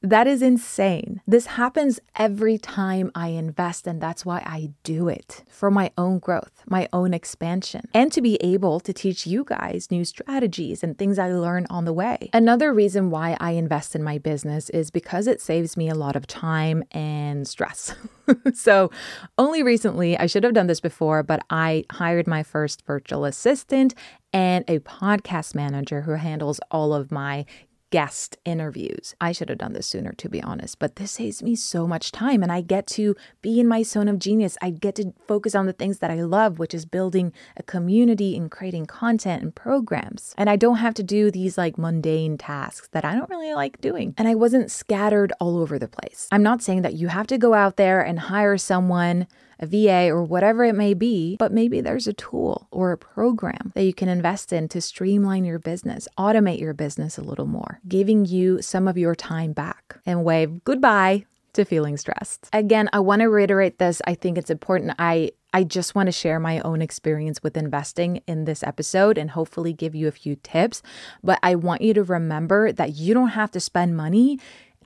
That 0.03 0.25
is 0.25 0.41
insane. 0.41 1.21
This 1.27 1.45
happens 1.45 1.99
every 2.15 2.57
time 2.57 3.11
I 3.13 3.29
invest, 3.29 3.85
and 3.85 4.01
that's 4.01 4.25
why 4.25 4.39
I 4.39 4.71
do 4.81 5.07
it 5.07 5.43
for 5.47 5.69
my 5.69 5.91
own 5.95 6.17
growth, 6.17 6.63
my 6.65 6.89
own 6.91 7.13
expansion, 7.13 7.87
and 7.93 8.11
to 8.11 8.19
be 8.19 8.35
able 8.41 8.79
to 8.79 8.93
teach 8.93 9.27
you 9.27 9.43
guys 9.43 9.89
new 9.91 10.03
strategies 10.03 10.83
and 10.83 10.97
things 10.97 11.19
I 11.19 11.31
learn 11.31 11.67
on 11.69 11.85
the 11.85 11.93
way. 11.93 12.31
Another 12.33 12.73
reason 12.73 13.11
why 13.11 13.37
I 13.39 13.51
invest 13.51 13.95
in 13.95 14.01
my 14.01 14.17
business 14.17 14.71
is 14.71 14.89
because 14.89 15.27
it 15.27 15.39
saves 15.39 15.77
me 15.77 15.87
a 15.87 15.95
lot 15.95 16.15
of 16.15 16.25
time 16.25 16.83
and 16.91 17.47
stress. 17.47 17.93
so, 18.55 18.89
only 19.37 19.61
recently, 19.61 20.17
I 20.17 20.25
should 20.25 20.43
have 20.43 20.55
done 20.55 20.67
this 20.67 20.81
before, 20.81 21.21
but 21.21 21.45
I 21.51 21.85
hired 21.91 22.25
my 22.25 22.41
first 22.41 22.83
virtual 22.87 23.23
assistant 23.23 23.93
and 24.33 24.65
a 24.67 24.79
podcast 24.79 25.53
manager 25.53 26.01
who 26.01 26.13
handles 26.13 26.59
all 26.71 26.93
of 26.93 27.11
my 27.11 27.45
guest 27.91 28.37
interviews. 28.45 29.13
I 29.21 29.33
should 29.33 29.49
have 29.49 29.57
done 29.57 29.73
this 29.73 29.85
sooner, 29.85 30.13
to 30.13 30.29
be 30.29 30.41
honest, 30.41 30.79
but 30.79 30.95
this 30.95 31.11
saves 31.11 31.43
me 31.43 31.55
so 31.55 31.85
much 31.85 32.11
time 32.11 32.41
and 32.41 32.51
I 32.51 32.61
get 32.61 32.87
to 32.87 33.15
be 33.41 33.59
in 33.59 33.67
my 33.67 33.83
zone 33.83 34.07
of 34.07 34.17
genius. 34.17 34.57
I 34.61 34.71
get 34.71 34.95
to 34.95 35.13
focus 35.27 35.53
on 35.53 35.67
the 35.67 35.73
things 35.73 35.99
that 35.99 36.09
I 36.09 36.21
love, 36.23 36.57
which 36.57 36.73
is 36.73 36.85
building 36.85 37.33
a 37.57 37.63
community 37.63 38.35
and 38.35 38.49
creating 38.49 38.85
content 38.85 39.43
and 39.43 39.53
programs. 39.53 40.33
And 40.37 40.49
I 40.49 40.55
don't 40.55 40.77
have 40.77 40.93
to 40.95 41.03
do 41.03 41.29
these 41.29 41.57
like 41.57 41.77
mundane 41.77 42.37
tasks 42.37 42.87
that 42.93 43.05
I 43.05 43.13
don't 43.13 43.29
really 43.29 43.53
like 43.53 43.81
doing. 43.81 44.15
And 44.17 44.27
I 44.27 44.35
wasn't 44.35 44.71
scattered 44.71 45.33
all 45.39 45.57
over 45.57 45.77
the 45.77 45.87
place. 45.87 46.27
I'm 46.31 46.43
not 46.43 46.63
saying 46.63 46.81
that 46.83 46.93
you 46.93 47.09
have 47.09 47.27
to 47.27 47.37
go 47.37 47.53
out 47.53 47.75
there 47.75 48.01
and 48.01 48.19
hire 48.19 48.57
someone 48.57 49.27
a 49.61 49.67
VA, 49.67 50.09
or 50.09 50.23
whatever 50.23 50.63
it 50.63 50.75
may 50.75 50.93
be, 50.93 51.37
but 51.37 51.51
maybe 51.51 51.81
there's 51.81 52.07
a 52.07 52.13
tool 52.13 52.67
or 52.71 52.91
a 52.91 52.97
program 52.97 53.71
that 53.75 53.83
you 53.83 53.93
can 53.93 54.09
invest 54.09 54.51
in 54.51 54.67
to 54.69 54.81
streamline 54.81 55.45
your 55.45 55.59
business, 55.59 56.07
automate 56.17 56.59
your 56.59 56.73
business 56.73 57.17
a 57.17 57.23
little 57.23 57.45
more, 57.45 57.79
giving 57.87 58.25
you 58.25 58.61
some 58.61 58.87
of 58.87 58.97
your 58.97 59.15
time 59.15 59.53
back 59.53 59.99
and 60.05 60.23
wave 60.23 60.63
goodbye 60.63 61.25
to 61.53 61.65
feeling 61.65 61.97
stressed. 61.97 62.49
Again, 62.53 62.89
I 62.93 62.99
want 62.99 63.21
to 63.21 63.27
reiterate 63.27 63.77
this. 63.77 64.01
I 64.07 64.15
think 64.15 64.37
it's 64.37 64.49
important. 64.49 64.95
I 64.97 65.31
I 65.53 65.65
just 65.65 65.95
want 65.95 66.07
to 66.07 66.13
share 66.13 66.39
my 66.39 66.61
own 66.61 66.81
experience 66.81 67.43
with 67.43 67.57
investing 67.57 68.21
in 68.25 68.45
this 68.45 68.63
episode 68.63 69.17
and 69.17 69.31
hopefully 69.31 69.73
give 69.73 69.93
you 69.93 70.07
a 70.07 70.11
few 70.11 70.37
tips, 70.37 70.81
but 71.21 71.39
I 71.43 71.55
want 71.55 71.81
you 71.81 71.93
to 71.95 72.03
remember 72.03 72.71
that 72.71 72.95
you 72.95 73.13
don't 73.13 73.29
have 73.29 73.51
to 73.51 73.59
spend 73.59 73.97
money. 73.97 74.39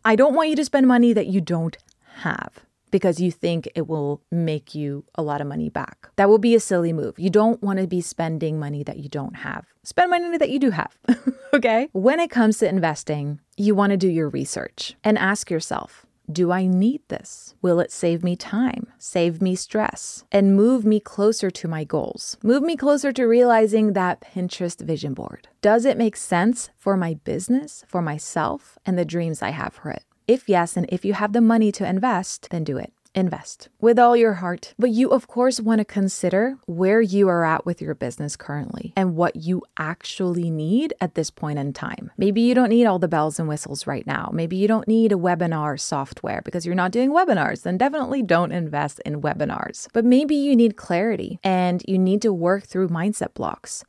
I 0.03 0.15
don't 0.15 0.33
want 0.33 0.49
you 0.49 0.55
to 0.55 0.65
spend 0.65 0.87
money 0.87 1.13
that 1.13 1.27
you 1.27 1.39
don't 1.39 1.77
have 2.21 2.64
because 2.95 3.19
you 3.19 3.29
think 3.29 3.67
it 3.75 3.89
will 3.89 4.21
make 4.31 4.73
you 4.73 5.03
a 5.15 5.21
lot 5.21 5.41
of 5.41 5.47
money 5.47 5.67
back. 5.67 6.07
That 6.15 6.29
will 6.29 6.37
be 6.37 6.55
a 6.55 6.61
silly 6.61 6.93
move. 6.93 7.19
You 7.19 7.29
don't 7.29 7.61
want 7.61 7.79
to 7.79 7.87
be 7.87 7.99
spending 7.99 8.57
money 8.57 8.83
that 8.83 8.99
you 8.99 9.09
don't 9.09 9.35
have. 9.35 9.65
Spend 9.83 10.11
money 10.11 10.37
that 10.37 10.49
you 10.49 10.59
do 10.59 10.69
have. 10.69 10.97
okay? 11.53 11.89
When 11.91 12.21
it 12.21 12.29
comes 12.29 12.59
to 12.59 12.69
investing, 12.69 13.41
you 13.57 13.75
want 13.75 13.91
to 13.91 13.97
do 13.97 14.07
your 14.07 14.29
research 14.29 14.95
and 15.03 15.17
ask 15.17 15.51
yourself, 15.51 16.05
do 16.31 16.53
I 16.53 16.67
need 16.67 17.01
this? 17.09 17.53
Will 17.61 17.81
it 17.81 17.91
save 17.91 18.23
me 18.23 18.37
time, 18.37 18.87
save 18.97 19.41
me 19.41 19.55
stress, 19.55 20.23
and 20.31 20.55
move 20.55 20.85
me 20.85 21.01
closer 21.01 21.51
to 21.51 21.67
my 21.67 21.83
goals? 21.83 22.37
Move 22.43 22.63
me 22.63 22.77
closer 22.77 23.11
to 23.11 23.25
realizing 23.25 23.91
that 23.91 24.21
Pinterest 24.21 24.79
vision 24.79 25.13
board. 25.13 25.49
Does 25.61 25.83
it 25.83 25.97
make 25.97 26.15
sense 26.15 26.69
for 26.77 26.95
my 26.95 27.15
business, 27.25 27.83
for 27.89 28.01
myself, 28.01 28.79
and 28.85 28.97
the 28.97 29.03
dreams 29.03 29.41
I 29.41 29.49
have 29.49 29.73
for 29.73 29.89
it? 29.91 30.05
If 30.27 30.49
yes, 30.49 30.75
and 30.75 30.87
if 30.89 31.05
you 31.05 31.13
have 31.13 31.33
the 31.33 31.41
money 31.41 31.71
to 31.73 31.87
invest, 31.87 32.49
then 32.49 32.63
do 32.63 32.77
it. 32.77 32.91
Invest 33.13 33.69
with 33.79 33.97
all 33.97 34.17
your 34.17 34.33
heart. 34.33 34.73
But 34.77 34.89
you, 34.89 35.09
of 35.11 35.27
course, 35.27 35.61
want 35.61 35.79
to 35.79 35.85
consider 35.85 36.57
where 36.65 36.99
you 36.99 37.29
are 37.29 37.45
at 37.45 37.65
with 37.65 37.79
your 37.79 37.93
business 37.93 38.35
currently 38.35 38.91
and 38.97 39.15
what 39.15 39.37
you 39.37 39.61
actually 39.77 40.49
need 40.49 40.93
at 40.99 41.15
this 41.15 41.29
point 41.29 41.59
in 41.59 41.71
time. 41.73 42.11
Maybe 42.17 42.41
you 42.41 42.53
don't 42.53 42.69
need 42.69 42.87
all 42.87 42.99
the 42.99 43.07
bells 43.07 43.39
and 43.39 43.47
whistles 43.47 43.87
right 43.87 44.05
now. 44.05 44.31
Maybe 44.33 44.57
you 44.57 44.67
don't 44.67 44.87
need 44.87 45.13
a 45.13 45.15
webinar 45.15 45.79
software 45.79 46.41
because 46.43 46.65
you're 46.65 46.75
not 46.75 46.91
doing 46.91 47.11
webinars. 47.11 47.61
Then 47.61 47.77
definitely 47.77 48.21
don't 48.21 48.51
invest 48.51 48.99
in 49.05 49.21
webinars. 49.21 49.87
But 49.93 50.03
maybe 50.03 50.35
you 50.35 50.55
need 50.55 50.75
clarity 50.75 51.39
and 51.43 51.83
you 51.87 51.97
need 51.97 52.21
to 52.23 52.33
work 52.33 52.63
through 52.63 52.89
mindset 52.89 53.33
blocks 53.33 53.85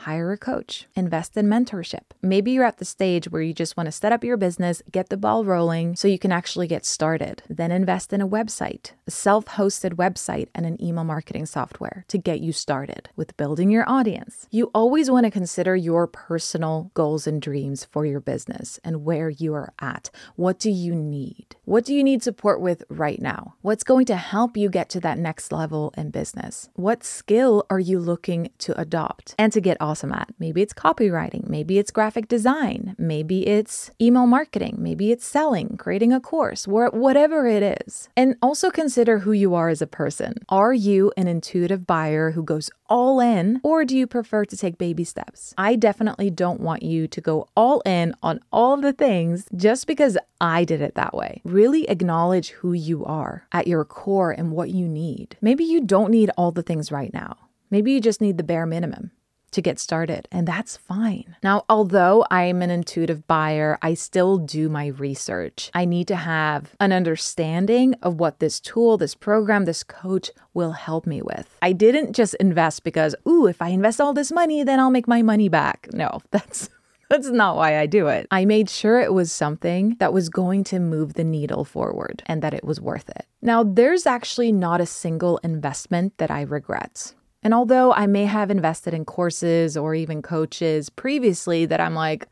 hire 0.00 0.32
a 0.32 0.38
coach, 0.38 0.86
invest 0.94 1.36
in 1.36 1.46
mentorship. 1.46 2.04
Maybe 2.22 2.52
you're 2.52 2.64
at 2.64 2.78
the 2.78 2.84
stage 2.84 3.30
where 3.30 3.42
you 3.42 3.52
just 3.52 3.76
want 3.76 3.86
to 3.86 3.92
set 3.92 4.12
up 4.12 4.24
your 4.24 4.36
business, 4.36 4.82
get 4.90 5.08
the 5.08 5.16
ball 5.16 5.44
rolling 5.44 5.96
so 5.96 6.08
you 6.08 6.18
can 6.18 6.32
actually 6.32 6.66
get 6.66 6.84
started. 6.84 7.42
Then 7.48 7.70
invest 7.70 8.12
in 8.12 8.20
a 8.20 8.28
website, 8.28 8.92
a 9.06 9.10
self 9.10 9.44
hosted 9.46 9.94
website, 9.94 10.48
and 10.54 10.66
an 10.66 10.82
email 10.82 11.04
marketing 11.04 11.46
software 11.46 12.04
to 12.08 12.18
get 12.18 12.40
you 12.40 12.52
started 12.52 13.08
with 13.16 13.36
building 13.36 13.70
your 13.70 13.88
audience. 13.88 14.46
You 14.50 14.70
always 14.74 15.10
want 15.10 15.24
to 15.24 15.30
consider 15.30 15.76
your 15.76 16.06
personal 16.06 16.90
goals 16.94 17.26
and 17.26 17.40
dreams 17.40 17.84
for 17.84 18.06
your 18.06 18.20
business 18.20 18.80
and 18.84 19.04
where 19.04 19.28
you 19.28 19.54
are 19.54 19.72
at. 19.80 20.10
What 20.36 20.58
do 20.58 20.70
you 20.70 20.94
need? 20.94 21.56
What 21.64 21.84
do 21.84 21.94
you 21.94 22.02
need 22.02 22.22
support 22.22 22.60
with 22.60 22.84
right 22.88 23.20
now? 23.20 23.54
What's 23.62 23.84
going 23.84 24.06
to 24.06 24.16
help 24.16 24.56
you 24.56 24.68
get 24.68 24.88
to 24.90 25.00
that 25.00 25.18
next 25.18 25.52
level 25.52 25.92
in 25.96 26.10
business? 26.10 26.68
What 26.74 27.04
skill 27.04 27.66
are 27.70 27.78
you 27.80 27.98
looking 27.98 28.50
to 28.58 28.78
adopt 28.80 29.34
and 29.38 29.52
to 29.52 29.60
get 29.60 29.76
awesome 29.90 30.12
at. 30.12 30.28
Maybe 30.38 30.62
it's 30.62 30.72
copywriting, 30.72 31.48
maybe 31.48 31.76
it's 31.80 31.90
graphic 31.90 32.28
design, 32.28 32.94
maybe 32.96 33.44
it's 33.48 33.90
email 34.00 34.26
marketing, 34.26 34.76
maybe 34.78 35.10
it's 35.10 35.26
selling, 35.26 35.76
creating 35.76 36.12
a 36.12 36.20
course, 36.20 36.68
whatever 36.68 37.44
it 37.48 37.82
is. 37.82 38.08
And 38.16 38.36
also 38.40 38.70
consider 38.70 39.18
who 39.18 39.32
you 39.32 39.56
are 39.56 39.68
as 39.68 39.82
a 39.82 39.88
person. 39.88 40.34
Are 40.48 40.72
you 40.72 41.12
an 41.16 41.26
intuitive 41.26 41.88
buyer 41.88 42.30
who 42.30 42.44
goes 42.44 42.70
all 42.88 43.18
in, 43.18 43.60
or 43.64 43.84
do 43.84 43.96
you 43.96 44.06
prefer 44.06 44.44
to 44.44 44.56
take 44.56 44.78
baby 44.78 45.02
steps? 45.02 45.54
I 45.58 45.74
definitely 45.74 46.30
don't 46.30 46.60
want 46.60 46.84
you 46.84 47.08
to 47.08 47.20
go 47.20 47.48
all 47.56 47.80
in 47.80 48.14
on 48.22 48.38
all 48.52 48.76
the 48.76 48.92
things 48.92 49.48
just 49.56 49.88
because 49.88 50.16
I 50.40 50.64
did 50.64 50.80
it 50.80 50.94
that 50.94 51.14
way. 51.14 51.42
Really 51.44 51.88
acknowledge 51.88 52.50
who 52.50 52.72
you 52.74 53.04
are 53.04 53.44
at 53.50 53.66
your 53.66 53.84
core 53.84 54.30
and 54.30 54.52
what 54.52 54.70
you 54.70 54.86
need. 54.86 55.36
Maybe 55.40 55.64
you 55.64 55.80
don't 55.80 56.12
need 56.12 56.30
all 56.36 56.52
the 56.52 56.62
things 56.62 56.92
right 56.92 57.12
now. 57.12 57.36
Maybe 57.70 57.92
you 57.92 58.00
just 58.00 58.20
need 58.20 58.36
the 58.36 58.44
bare 58.44 58.66
minimum 58.66 59.10
to 59.52 59.62
get 59.62 59.78
started, 59.78 60.28
and 60.30 60.46
that's 60.46 60.76
fine. 60.76 61.36
Now, 61.42 61.64
although 61.68 62.24
I'm 62.30 62.62
an 62.62 62.70
intuitive 62.70 63.26
buyer, 63.26 63.78
I 63.82 63.94
still 63.94 64.38
do 64.38 64.68
my 64.68 64.88
research. 64.88 65.70
I 65.74 65.84
need 65.84 66.08
to 66.08 66.16
have 66.16 66.74
an 66.80 66.92
understanding 66.92 67.94
of 68.02 68.20
what 68.20 68.38
this 68.38 68.60
tool, 68.60 68.96
this 68.96 69.14
program, 69.14 69.64
this 69.64 69.82
coach 69.82 70.30
will 70.54 70.72
help 70.72 71.06
me 71.06 71.22
with. 71.22 71.58
I 71.62 71.72
didn't 71.72 72.14
just 72.14 72.34
invest 72.34 72.84
because, 72.84 73.14
ooh, 73.28 73.46
if 73.46 73.60
I 73.60 73.68
invest 73.68 74.00
all 74.00 74.12
this 74.12 74.32
money, 74.32 74.64
then 74.64 74.80
I'll 74.80 74.90
make 74.90 75.08
my 75.08 75.22
money 75.22 75.48
back. 75.48 75.88
No, 75.92 76.20
that's 76.30 76.68
that's 77.10 77.28
not 77.28 77.56
why 77.56 77.76
I 77.76 77.86
do 77.86 78.06
it. 78.06 78.28
I 78.30 78.44
made 78.44 78.70
sure 78.70 79.00
it 79.00 79.12
was 79.12 79.32
something 79.32 79.96
that 79.98 80.12
was 80.12 80.28
going 80.28 80.62
to 80.64 80.78
move 80.78 81.14
the 81.14 81.24
needle 81.24 81.64
forward 81.64 82.22
and 82.26 82.40
that 82.40 82.54
it 82.54 82.62
was 82.62 82.80
worth 82.80 83.08
it. 83.10 83.26
Now, 83.42 83.64
there's 83.64 84.06
actually 84.06 84.52
not 84.52 84.80
a 84.80 84.86
single 84.86 85.38
investment 85.38 86.16
that 86.18 86.30
I 86.30 86.42
regret. 86.42 87.14
And 87.42 87.54
although 87.54 87.92
I 87.92 88.06
may 88.06 88.26
have 88.26 88.50
invested 88.50 88.94
in 88.94 89.04
courses 89.04 89.76
or 89.76 89.94
even 89.94 90.22
coaches 90.22 90.90
previously 90.90 91.66
that 91.66 91.80
I'm 91.80 91.94
like, 91.94 92.26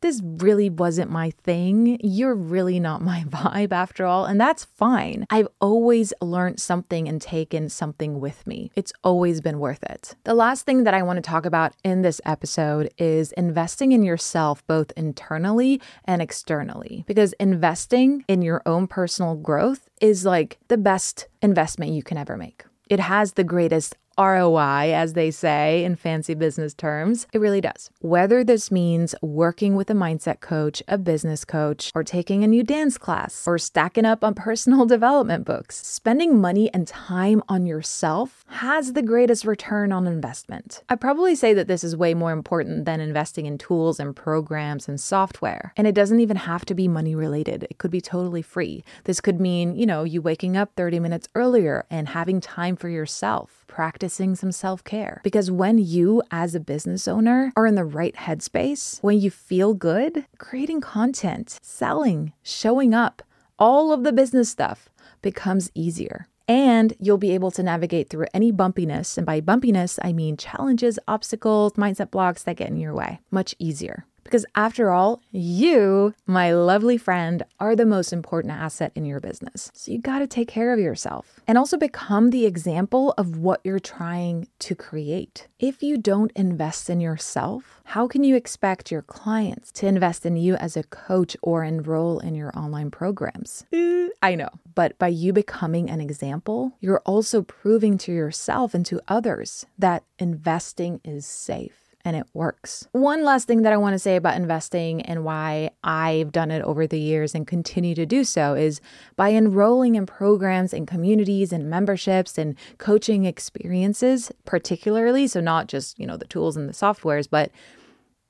this 0.00 0.22
really 0.24 0.70
wasn't 0.70 1.10
my 1.10 1.30
thing. 1.42 1.98
You're 2.02 2.34
really 2.34 2.80
not 2.80 3.02
my 3.10 3.24
vibe 3.24 3.72
after 3.72 4.06
all. 4.06 4.24
And 4.24 4.40
that's 4.40 4.64
fine. 4.64 5.26
I've 5.30 5.48
always 5.60 6.12
learned 6.20 6.60
something 6.60 7.08
and 7.08 7.20
taken 7.20 7.68
something 7.68 8.20
with 8.20 8.46
me. 8.46 8.70
It's 8.74 8.92
always 9.04 9.40
been 9.40 9.58
worth 9.58 9.82
it. 9.84 10.14
The 10.24 10.34
last 10.34 10.64
thing 10.64 10.84
that 10.84 10.94
I 10.94 11.02
want 11.02 11.18
to 11.18 11.28
talk 11.28 11.46
about 11.46 11.74
in 11.84 12.02
this 12.02 12.20
episode 12.24 12.92
is 12.98 13.32
investing 13.32 13.92
in 13.92 14.02
yourself, 14.02 14.66
both 14.66 14.92
internally 14.96 15.80
and 16.04 16.22
externally, 16.22 17.04
because 17.06 17.32
investing 17.34 18.24
in 18.28 18.42
your 18.42 18.62
own 18.66 18.86
personal 18.86 19.34
growth 19.34 19.88
is 20.00 20.24
like 20.24 20.58
the 20.68 20.78
best 20.78 21.28
investment 21.42 21.92
you 21.92 22.02
can 22.02 22.16
ever 22.16 22.36
make. 22.36 22.64
It 22.88 23.00
has 23.00 23.34
the 23.34 23.44
greatest 23.44 23.96
ROI, 24.20 24.92
as 24.92 25.14
they 25.14 25.30
say 25.30 25.82
in 25.82 25.96
fancy 25.96 26.34
business 26.34 26.74
terms. 26.74 27.26
It 27.32 27.38
really 27.38 27.62
does. 27.62 27.90
Whether 28.00 28.44
this 28.44 28.70
means 28.70 29.14
working 29.22 29.76
with 29.76 29.88
a 29.88 29.94
mindset 29.94 30.40
coach, 30.40 30.82
a 30.88 30.98
business 30.98 31.46
coach, 31.46 31.90
or 31.94 32.04
taking 32.04 32.44
a 32.44 32.48
new 32.48 32.62
dance 32.62 32.98
class, 32.98 33.44
or 33.46 33.56
stacking 33.56 34.04
up 34.04 34.22
on 34.22 34.34
personal 34.50 34.84
development 34.84 35.46
books, 35.46 35.86
spending 35.86 36.38
money 36.38 36.72
and 36.74 36.86
time 36.86 37.42
on 37.48 37.64
yourself 37.64 38.44
has 38.48 38.92
the 38.92 39.02
greatest 39.02 39.46
return 39.46 39.90
on 39.90 40.06
investment. 40.06 40.82
I 40.90 40.96
probably 40.96 41.34
say 41.34 41.54
that 41.54 41.66
this 41.66 41.82
is 41.82 41.96
way 41.96 42.12
more 42.12 42.32
important 42.32 42.84
than 42.84 43.00
investing 43.00 43.46
in 43.46 43.56
tools 43.56 43.98
and 43.98 44.14
programs 44.14 44.86
and 44.86 45.00
software. 45.00 45.72
And 45.76 45.86
it 45.86 45.94
doesn't 45.94 46.20
even 46.20 46.36
have 46.36 46.66
to 46.66 46.74
be 46.74 46.88
money 46.88 47.14
related, 47.14 47.66
it 47.70 47.78
could 47.78 47.90
be 47.90 48.02
totally 48.02 48.42
free. 48.42 48.84
This 49.04 49.20
could 49.20 49.40
mean, 49.40 49.76
you 49.76 49.86
know, 49.86 50.04
you 50.04 50.20
waking 50.20 50.58
up 50.58 50.72
30 50.76 51.00
minutes 51.00 51.28
earlier 51.34 51.86
and 51.90 52.08
having 52.08 52.40
time 52.40 52.76
for 52.76 52.90
yourself 52.90 53.60
practicing 53.70 54.09
some 54.10 54.52
self 54.52 54.84
care. 54.84 55.20
Because 55.24 55.50
when 55.50 55.78
you, 55.78 56.22
as 56.30 56.54
a 56.54 56.60
business 56.60 57.08
owner, 57.08 57.52
are 57.56 57.66
in 57.66 57.74
the 57.74 57.84
right 57.84 58.14
headspace, 58.14 59.02
when 59.02 59.20
you 59.20 59.30
feel 59.30 59.74
good, 59.74 60.26
creating 60.38 60.80
content, 60.80 61.58
selling, 61.62 62.32
showing 62.42 62.94
up, 62.94 63.22
all 63.58 63.92
of 63.92 64.04
the 64.04 64.12
business 64.12 64.50
stuff 64.50 64.88
becomes 65.22 65.70
easier. 65.74 66.26
And 66.48 66.94
you'll 66.98 67.16
be 67.16 67.30
able 67.32 67.52
to 67.52 67.62
navigate 67.62 68.10
through 68.10 68.26
any 68.34 68.52
bumpiness. 68.52 69.16
And 69.16 69.24
by 69.24 69.40
bumpiness, 69.40 70.00
I 70.02 70.12
mean 70.12 70.36
challenges, 70.36 70.98
obstacles, 71.06 71.74
mindset 71.74 72.10
blocks 72.10 72.42
that 72.42 72.56
get 72.56 72.68
in 72.68 72.76
your 72.76 72.92
way 72.92 73.20
much 73.30 73.54
easier. 73.60 74.04
Because 74.30 74.46
after 74.54 74.92
all, 74.92 75.20
you, 75.32 76.14
my 76.24 76.52
lovely 76.52 76.96
friend, 76.96 77.42
are 77.58 77.74
the 77.74 77.84
most 77.84 78.12
important 78.12 78.52
asset 78.52 78.92
in 78.94 79.04
your 79.04 79.18
business. 79.18 79.72
So 79.74 79.90
you 79.90 79.98
got 79.98 80.20
to 80.20 80.28
take 80.28 80.46
care 80.46 80.72
of 80.72 80.78
yourself 80.78 81.40
and 81.48 81.58
also 81.58 81.76
become 81.76 82.30
the 82.30 82.46
example 82.46 83.12
of 83.18 83.38
what 83.38 83.60
you're 83.64 83.80
trying 83.80 84.46
to 84.60 84.76
create. 84.76 85.48
If 85.58 85.82
you 85.82 85.98
don't 85.98 86.30
invest 86.36 86.88
in 86.88 87.00
yourself, 87.00 87.80
how 87.86 88.06
can 88.06 88.22
you 88.22 88.36
expect 88.36 88.92
your 88.92 89.02
clients 89.02 89.72
to 89.72 89.88
invest 89.88 90.24
in 90.24 90.36
you 90.36 90.54
as 90.54 90.76
a 90.76 90.84
coach 90.84 91.36
or 91.42 91.64
enroll 91.64 92.20
in 92.20 92.36
your 92.36 92.56
online 92.56 92.92
programs? 92.92 93.64
Uh, 93.72 94.10
I 94.22 94.36
know, 94.36 94.50
but 94.76 94.96
by 94.96 95.08
you 95.08 95.32
becoming 95.32 95.90
an 95.90 96.00
example, 96.00 96.76
you're 96.78 97.02
also 97.04 97.42
proving 97.42 97.98
to 97.98 98.12
yourself 98.12 98.74
and 98.74 98.86
to 98.86 99.00
others 99.08 99.66
that 99.76 100.04
investing 100.20 101.00
is 101.02 101.26
safe 101.26 101.89
and 102.04 102.16
it 102.16 102.26
works. 102.32 102.88
One 102.92 103.24
last 103.24 103.46
thing 103.46 103.62
that 103.62 103.72
I 103.72 103.76
want 103.76 103.94
to 103.94 103.98
say 103.98 104.16
about 104.16 104.36
investing 104.36 105.02
and 105.02 105.24
why 105.24 105.70
I've 105.84 106.32
done 106.32 106.50
it 106.50 106.62
over 106.62 106.86
the 106.86 106.98
years 106.98 107.34
and 107.34 107.46
continue 107.46 107.94
to 107.94 108.06
do 108.06 108.24
so 108.24 108.54
is 108.54 108.80
by 109.16 109.30
enrolling 109.32 109.94
in 109.94 110.06
programs 110.06 110.72
and 110.72 110.86
communities 110.86 111.52
and 111.52 111.68
memberships 111.68 112.38
and 112.38 112.56
coaching 112.78 113.24
experiences, 113.24 114.32
particularly. 114.44 115.26
So, 115.26 115.40
not 115.40 115.68
just, 115.68 115.98
you 115.98 116.06
know, 116.06 116.16
the 116.16 116.26
tools 116.26 116.56
and 116.56 116.68
the 116.68 116.72
softwares, 116.72 117.28
but 117.30 117.50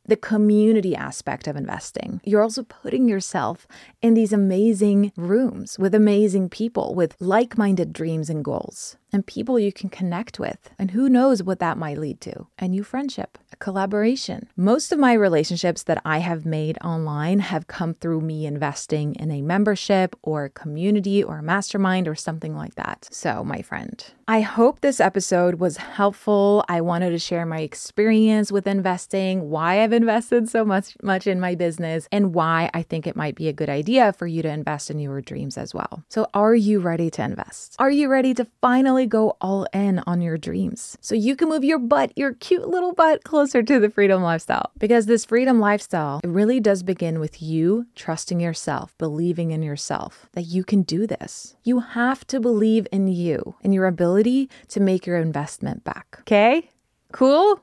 the 0.06 0.16
community 0.16 0.96
aspect 0.96 1.46
of 1.46 1.56
investing. 1.56 2.20
You're 2.24 2.42
also 2.42 2.64
putting 2.64 3.08
yourself 3.08 3.66
in 4.02 4.14
these 4.14 4.32
amazing 4.32 5.12
rooms 5.16 5.78
with 5.78 5.94
amazing 5.94 6.48
people 6.48 6.94
with 6.94 7.14
like 7.20 7.56
minded 7.56 7.92
dreams 7.92 8.28
and 8.28 8.44
goals 8.44 8.96
and 9.12 9.26
people 9.26 9.58
you 9.58 9.72
can 9.72 9.88
connect 9.88 10.38
with. 10.38 10.70
And 10.78 10.90
who 10.90 11.08
knows 11.08 11.42
what 11.42 11.58
that 11.60 11.78
might 11.78 11.98
lead 11.98 12.20
to? 12.22 12.46
A 12.58 12.68
new 12.68 12.82
friendship, 12.82 13.38
a 13.52 13.56
collaboration. 13.56 14.48
Most 14.56 14.92
of 14.92 14.98
my 14.98 15.12
relationships 15.12 15.82
that 15.84 16.00
I 16.04 16.18
have 16.18 16.46
made 16.46 16.78
online 16.82 17.40
have 17.40 17.66
come 17.66 17.94
through 17.94 18.20
me 18.20 18.46
investing 18.46 19.14
in 19.16 19.30
a 19.30 19.42
membership 19.42 20.16
or 20.22 20.44
a 20.44 20.50
community 20.50 21.22
or 21.22 21.38
a 21.38 21.42
mastermind 21.42 22.08
or 22.08 22.14
something 22.14 22.56
like 22.56 22.74
that. 22.76 23.08
So, 23.10 23.44
my 23.44 23.62
friend, 23.62 24.04
I 24.28 24.42
hope 24.42 24.80
this 24.80 25.00
episode 25.00 25.56
was 25.56 25.76
helpful. 25.76 26.64
I 26.68 26.80
wanted 26.80 27.10
to 27.10 27.18
share 27.18 27.44
my 27.44 27.60
experience 27.60 28.52
with 28.52 28.66
investing, 28.66 29.50
why 29.50 29.82
I've 29.82 29.92
invested 29.92 30.48
so 30.48 30.64
much 30.64 30.96
much 31.02 31.26
in 31.26 31.40
my 31.40 31.54
business, 31.54 32.08
and 32.12 32.34
why 32.34 32.70
I 32.72 32.82
think 32.82 33.06
it 33.06 33.16
might 33.16 33.34
be 33.34 33.48
a 33.48 33.52
good 33.52 33.68
idea 33.68 34.12
for 34.12 34.26
you 34.26 34.42
to 34.42 34.48
invest 34.48 34.90
in 34.90 34.98
your 34.98 35.20
dreams 35.20 35.58
as 35.58 35.74
well. 35.74 36.04
So, 36.08 36.28
are 36.34 36.54
you 36.54 36.80
ready 36.80 37.10
to 37.10 37.22
invest? 37.22 37.76
Are 37.78 37.90
you 37.90 38.08
ready 38.08 38.34
to 38.34 38.46
finally 38.60 38.99
really 39.00 39.08
go 39.08 39.34
all 39.40 39.66
in 39.72 40.02
on 40.06 40.20
your 40.20 40.36
dreams 40.36 40.98
so 41.00 41.14
you 41.14 41.34
can 41.34 41.48
move 41.48 41.64
your 41.64 41.78
butt, 41.78 42.12
your 42.16 42.34
cute 42.34 42.68
little 42.68 42.92
butt, 42.92 43.24
closer 43.24 43.62
to 43.62 43.80
the 43.80 43.88
freedom 43.88 44.22
lifestyle. 44.22 44.70
Because 44.78 45.06
this 45.06 45.24
freedom 45.24 45.58
lifestyle, 45.58 46.20
it 46.22 46.28
really 46.28 46.60
does 46.60 46.82
begin 46.82 47.18
with 47.18 47.40
you 47.40 47.86
trusting 47.94 48.40
yourself, 48.40 48.94
believing 48.98 49.52
in 49.52 49.62
yourself 49.62 50.28
that 50.32 50.42
you 50.42 50.64
can 50.64 50.82
do 50.82 51.06
this. 51.06 51.56
You 51.64 51.80
have 51.80 52.26
to 52.26 52.40
believe 52.40 52.86
in 52.92 53.08
you 53.08 53.54
and 53.64 53.72
your 53.72 53.86
ability 53.86 54.50
to 54.68 54.80
make 54.80 55.06
your 55.06 55.16
investment 55.16 55.82
back. 55.82 56.18
Okay? 56.20 56.68
Cool? 57.12 57.62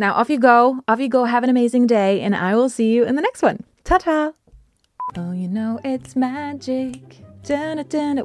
Now 0.00 0.14
off 0.14 0.28
you 0.28 0.40
go. 0.40 0.80
Off 0.88 0.98
you 0.98 1.08
go. 1.08 1.24
Have 1.24 1.44
an 1.44 1.50
amazing 1.50 1.86
day, 1.86 2.20
and 2.22 2.34
I 2.34 2.56
will 2.56 2.68
see 2.68 2.92
you 2.92 3.04
in 3.04 3.14
the 3.14 3.22
next 3.22 3.40
one. 3.40 3.64
Ta 3.84 3.98
ta. 3.98 4.32
Oh, 5.16 5.30
you 5.30 5.46
know 5.48 5.78
it's 5.84 6.16
magic. 6.16 7.25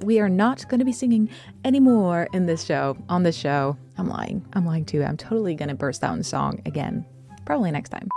We 0.03 0.19
are 0.19 0.29
not 0.29 0.67
going 0.67 0.79
to 0.79 0.85
be 0.85 0.91
singing 0.91 1.29
anymore 1.63 2.27
in 2.33 2.45
this 2.47 2.63
show, 2.63 2.97
on 3.07 3.23
this 3.23 3.35
show. 3.37 3.77
I'm 3.97 4.07
lying. 4.07 4.45
I'm 4.53 4.65
lying 4.65 4.85
too. 4.85 5.03
I'm 5.03 5.17
totally 5.17 5.53
going 5.53 5.69
to 5.69 5.75
burst 5.75 6.03
out 6.03 6.15
in 6.15 6.23
song 6.23 6.61
again, 6.65 7.05
probably 7.45 7.71
next 7.71 7.89
time. 7.89 8.09